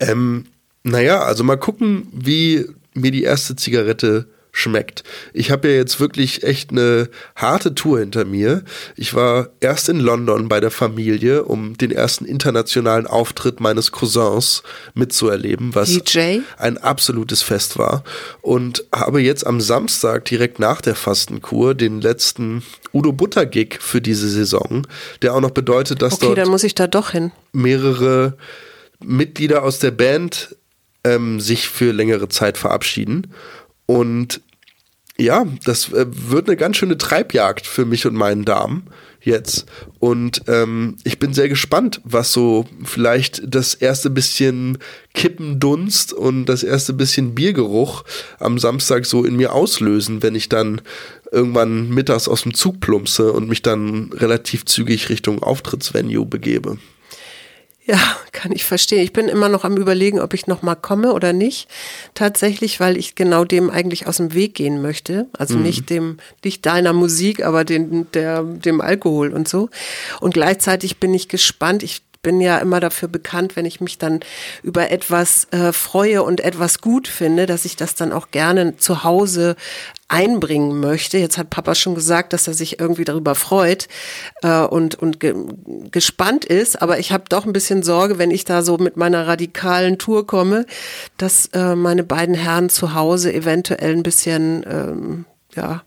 Ähm, 0.00 0.46
naja, 0.82 1.22
also 1.22 1.44
mal 1.44 1.56
gucken, 1.56 2.08
wie 2.12 2.66
mir 2.94 3.10
die 3.10 3.22
erste 3.22 3.56
Zigarette 3.56 4.28
schmeckt. 4.62 5.02
Ich 5.32 5.50
habe 5.50 5.68
ja 5.68 5.74
jetzt 5.74 6.00
wirklich 6.00 6.42
echt 6.44 6.70
eine 6.70 7.08
harte 7.36 7.74
Tour 7.74 7.98
hinter 7.98 8.24
mir. 8.24 8.62
Ich 8.96 9.14
war 9.14 9.50
erst 9.60 9.88
in 9.88 10.00
London 10.00 10.48
bei 10.48 10.60
der 10.60 10.70
Familie, 10.70 11.44
um 11.44 11.76
den 11.76 11.90
ersten 11.90 12.24
internationalen 12.24 13.06
Auftritt 13.06 13.60
meines 13.60 13.92
Cousins 13.92 14.62
mitzuerleben, 14.94 15.74
was 15.74 15.90
DJ? 15.90 16.38
ein 16.56 16.78
absolutes 16.78 17.42
Fest 17.42 17.78
war. 17.78 18.04
Und 18.40 18.84
habe 18.94 19.20
jetzt 19.20 19.46
am 19.46 19.60
Samstag 19.60 20.24
direkt 20.24 20.58
nach 20.58 20.80
der 20.80 20.94
Fastenkur 20.94 21.74
den 21.74 22.00
letzten 22.00 22.62
Udo 22.94 23.12
Butter 23.12 23.46
Gig 23.46 23.78
für 23.80 24.00
diese 24.00 24.28
Saison, 24.28 24.86
der 25.22 25.34
auch 25.34 25.40
noch 25.40 25.50
bedeutet, 25.50 26.02
dass 26.02 26.14
okay, 26.14 26.26
dort 26.26 26.38
dann 26.38 26.48
muss 26.48 26.64
ich 26.64 26.74
da 26.74 26.86
doch 26.86 27.10
hin. 27.10 27.32
mehrere 27.52 28.36
Mitglieder 29.00 29.64
aus 29.64 29.80
der 29.80 29.90
Band 29.90 30.56
ähm, 31.04 31.40
sich 31.40 31.68
für 31.68 31.92
längere 31.92 32.28
Zeit 32.28 32.58
verabschieden. 32.58 33.32
Und 33.86 34.40
ja, 35.18 35.46
das 35.64 35.92
äh, 35.92 36.06
wird 36.08 36.48
eine 36.48 36.56
ganz 36.56 36.76
schöne 36.76 36.98
Treibjagd 36.98 37.66
für 37.66 37.84
mich 37.84 38.06
und 38.06 38.14
meinen 38.14 38.44
Darm 38.44 38.84
jetzt. 39.24 39.66
Und 40.00 40.42
ähm, 40.48 40.96
ich 41.04 41.18
bin 41.18 41.32
sehr 41.34 41.48
gespannt, 41.48 42.00
was 42.04 42.32
so 42.32 42.66
vielleicht 42.84 43.42
das 43.46 43.74
erste 43.74 44.10
bisschen 44.10 44.78
Kippendunst 45.14 46.12
und 46.12 46.46
das 46.46 46.62
erste 46.62 46.92
bisschen 46.92 47.34
Biergeruch 47.34 48.04
am 48.38 48.58
Samstag 48.58 49.06
so 49.06 49.24
in 49.24 49.36
mir 49.36 49.52
auslösen, 49.52 50.22
wenn 50.22 50.34
ich 50.34 50.48
dann 50.48 50.80
irgendwann 51.30 51.88
mittags 51.90 52.28
aus 52.28 52.42
dem 52.42 52.54
Zug 52.54 52.80
plumpse 52.80 53.32
und 53.32 53.48
mich 53.48 53.62
dann 53.62 54.12
relativ 54.12 54.64
zügig 54.64 55.08
Richtung 55.08 55.42
Auftrittsvenue 55.42 56.26
begebe. 56.26 56.78
Ja, 57.84 57.98
kann 58.30 58.52
ich 58.52 58.64
verstehen. 58.64 59.02
Ich 59.02 59.12
bin 59.12 59.28
immer 59.28 59.48
noch 59.48 59.64
am 59.64 59.76
überlegen, 59.76 60.20
ob 60.20 60.34
ich 60.34 60.46
noch 60.46 60.62
mal 60.62 60.76
komme 60.76 61.12
oder 61.12 61.32
nicht. 61.32 61.68
Tatsächlich, 62.14 62.78
weil 62.78 62.96
ich 62.96 63.16
genau 63.16 63.44
dem 63.44 63.70
eigentlich 63.70 64.06
aus 64.06 64.18
dem 64.18 64.34
Weg 64.34 64.54
gehen 64.54 64.80
möchte. 64.80 65.26
Also 65.36 65.56
mhm. 65.56 65.62
nicht 65.64 65.90
dem, 65.90 66.18
nicht 66.44 66.64
deiner 66.64 66.92
Musik, 66.92 67.44
aber 67.44 67.64
den, 67.64 68.06
der, 68.12 68.44
dem 68.44 68.80
Alkohol 68.80 69.32
und 69.32 69.48
so. 69.48 69.68
Und 70.20 70.34
gleichzeitig 70.34 70.98
bin 70.98 71.12
ich 71.12 71.28
gespannt. 71.28 71.82
Ich 71.82 72.02
bin 72.22 72.40
ja 72.40 72.58
immer 72.58 72.78
dafür 72.78 73.08
bekannt, 73.08 73.56
wenn 73.56 73.66
ich 73.66 73.80
mich 73.80 73.98
dann 73.98 74.20
über 74.62 74.90
etwas 74.90 75.48
äh, 75.50 75.72
freue 75.72 76.22
und 76.22 76.40
etwas 76.40 76.80
gut 76.80 77.08
finde, 77.08 77.46
dass 77.46 77.64
ich 77.64 77.76
das 77.76 77.96
dann 77.96 78.12
auch 78.12 78.30
gerne 78.30 78.76
zu 78.76 79.02
Hause 79.02 79.56
einbringen 80.06 80.78
möchte. 80.78 81.18
Jetzt 81.18 81.36
hat 81.36 81.50
Papa 81.50 81.74
schon 81.74 81.94
gesagt, 81.94 82.32
dass 82.32 82.46
er 82.46 82.54
sich 82.54 82.78
irgendwie 82.78 83.04
darüber 83.04 83.34
freut 83.34 83.88
äh, 84.42 84.60
und, 84.60 84.94
und 84.94 85.18
ge 85.18 85.34
gespannt 85.90 86.44
ist. 86.44 86.80
Aber 86.80 86.98
ich 86.98 87.12
habe 87.12 87.24
doch 87.28 87.44
ein 87.44 87.52
bisschen 87.52 87.82
Sorge, 87.82 88.18
wenn 88.18 88.30
ich 88.30 88.44
da 88.44 88.62
so 88.62 88.76
mit 88.78 88.96
meiner 88.96 89.26
radikalen 89.26 89.98
Tour 89.98 90.26
komme, 90.26 90.66
dass 91.16 91.46
äh, 91.54 91.74
meine 91.74 92.04
beiden 92.04 92.34
Herren 92.34 92.68
zu 92.68 92.94
Hause 92.94 93.32
eventuell 93.32 93.92
ein 93.92 94.02
bisschen 94.02 94.64
ähm, 94.68 95.24
ja. 95.54 95.82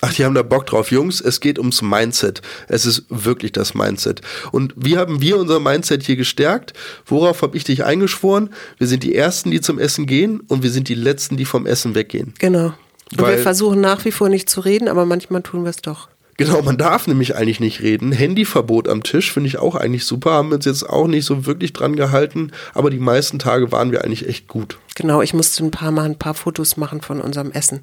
Ach, 0.00 0.12
die 0.12 0.24
haben 0.24 0.34
da 0.34 0.42
Bock 0.42 0.66
drauf. 0.66 0.90
Jungs, 0.90 1.20
es 1.20 1.40
geht 1.40 1.58
ums 1.58 1.82
Mindset. 1.82 2.42
Es 2.68 2.86
ist 2.86 3.04
wirklich 3.08 3.52
das 3.52 3.74
Mindset. 3.74 4.20
Und 4.52 4.74
wie 4.76 4.96
haben 4.96 5.20
wir 5.20 5.38
unser 5.38 5.60
Mindset 5.60 6.02
hier 6.02 6.16
gestärkt? 6.16 6.72
Worauf 7.06 7.42
habe 7.42 7.56
ich 7.56 7.64
dich 7.64 7.84
eingeschworen? 7.84 8.50
Wir 8.78 8.86
sind 8.86 9.02
die 9.02 9.14
Ersten, 9.14 9.50
die 9.50 9.60
zum 9.60 9.78
Essen 9.78 10.06
gehen 10.06 10.40
und 10.40 10.62
wir 10.62 10.70
sind 10.70 10.88
die 10.88 10.94
Letzten, 10.94 11.36
die 11.36 11.44
vom 11.44 11.66
Essen 11.66 11.94
weggehen. 11.94 12.34
Genau. 12.38 12.74
Und 13.12 13.20
Weil, 13.20 13.36
wir 13.36 13.42
versuchen 13.42 13.80
nach 13.80 14.04
wie 14.04 14.12
vor 14.12 14.28
nicht 14.28 14.48
zu 14.48 14.60
reden, 14.60 14.88
aber 14.88 15.04
manchmal 15.04 15.42
tun 15.42 15.64
wir 15.64 15.70
es 15.70 15.82
doch. 15.82 16.08
Genau, 16.38 16.62
man 16.62 16.78
darf 16.78 17.06
nämlich 17.06 17.36
eigentlich 17.36 17.60
nicht 17.60 17.82
reden. 17.82 18.10
Handyverbot 18.10 18.88
am 18.88 19.02
Tisch 19.02 19.32
finde 19.32 19.48
ich 19.48 19.58
auch 19.58 19.74
eigentlich 19.74 20.06
super. 20.06 20.32
Haben 20.32 20.48
wir 20.48 20.56
uns 20.56 20.64
jetzt 20.64 20.88
auch 20.88 21.06
nicht 21.06 21.26
so 21.26 21.44
wirklich 21.44 21.72
dran 21.72 21.94
gehalten, 21.94 22.52
aber 22.72 22.90
die 22.90 22.98
meisten 22.98 23.38
Tage 23.38 23.70
waren 23.70 23.92
wir 23.92 24.02
eigentlich 24.02 24.26
echt 24.26 24.48
gut. 24.48 24.78
Genau, 24.94 25.20
ich 25.20 25.34
musste 25.34 25.64
ein 25.64 25.70
paar 25.70 25.90
Mal 25.90 26.06
ein 26.06 26.18
paar 26.18 26.34
Fotos 26.34 26.76
machen 26.76 27.02
von 27.02 27.20
unserem 27.20 27.50
Essen. 27.52 27.82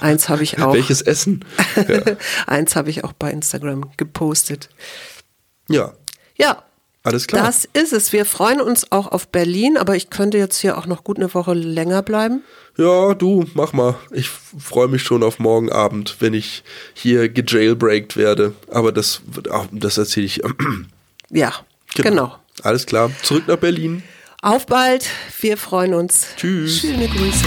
Eins 0.00 0.28
habe 0.28 0.42
ich 0.42 0.58
auch. 0.62 0.74
Welches 0.74 1.02
Essen? 1.02 1.44
Ja. 1.88 2.02
Eins 2.46 2.76
habe 2.76 2.90
ich 2.90 3.04
auch 3.04 3.12
bei 3.12 3.30
Instagram 3.30 3.90
gepostet. 3.96 4.68
Ja. 5.68 5.94
Ja, 6.36 6.62
alles 7.02 7.26
klar. 7.26 7.46
Das 7.46 7.66
ist 7.72 7.92
es. 7.92 8.12
Wir 8.12 8.24
freuen 8.26 8.60
uns 8.60 8.92
auch 8.92 9.06
auf 9.06 9.28
Berlin, 9.28 9.76
aber 9.78 9.96
ich 9.96 10.10
könnte 10.10 10.36
jetzt 10.38 10.58
hier 10.58 10.76
auch 10.76 10.86
noch 10.86 11.02
gut 11.02 11.16
eine 11.16 11.32
Woche 11.32 11.54
länger 11.54 12.02
bleiben. 12.02 12.42
Ja, 12.76 13.14
du, 13.14 13.46
mach 13.54 13.72
mal. 13.72 13.96
Ich 14.10 14.28
freue 14.28 14.88
mich 14.88 15.02
schon 15.02 15.22
auf 15.22 15.38
morgen 15.38 15.72
Abend, 15.72 16.16
wenn 16.20 16.34
ich 16.34 16.62
hier 16.94 17.28
gejailbreakt 17.28 18.16
werde. 18.16 18.54
Aber 18.70 18.92
das, 18.92 19.22
das 19.72 19.98
erzähle 19.98 20.26
ich. 20.26 20.42
ja, 21.30 21.52
genau. 21.94 22.10
genau. 22.10 22.36
Alles 22.62 22.86
klar. 22.86 23.10
Zurück 23.22 23.44
nach 23.48 23.56
Berlin. 23.56 24.02
Auf 24.42 24.66
bald. 24.66 25.08
Wir 25.40 25.56
freuen 25.56 25.94
uns. 25.94 26.26
Tschüss. 26.36 26.80
Schöne 26.80 27.08
Grüße. 27.08 27.46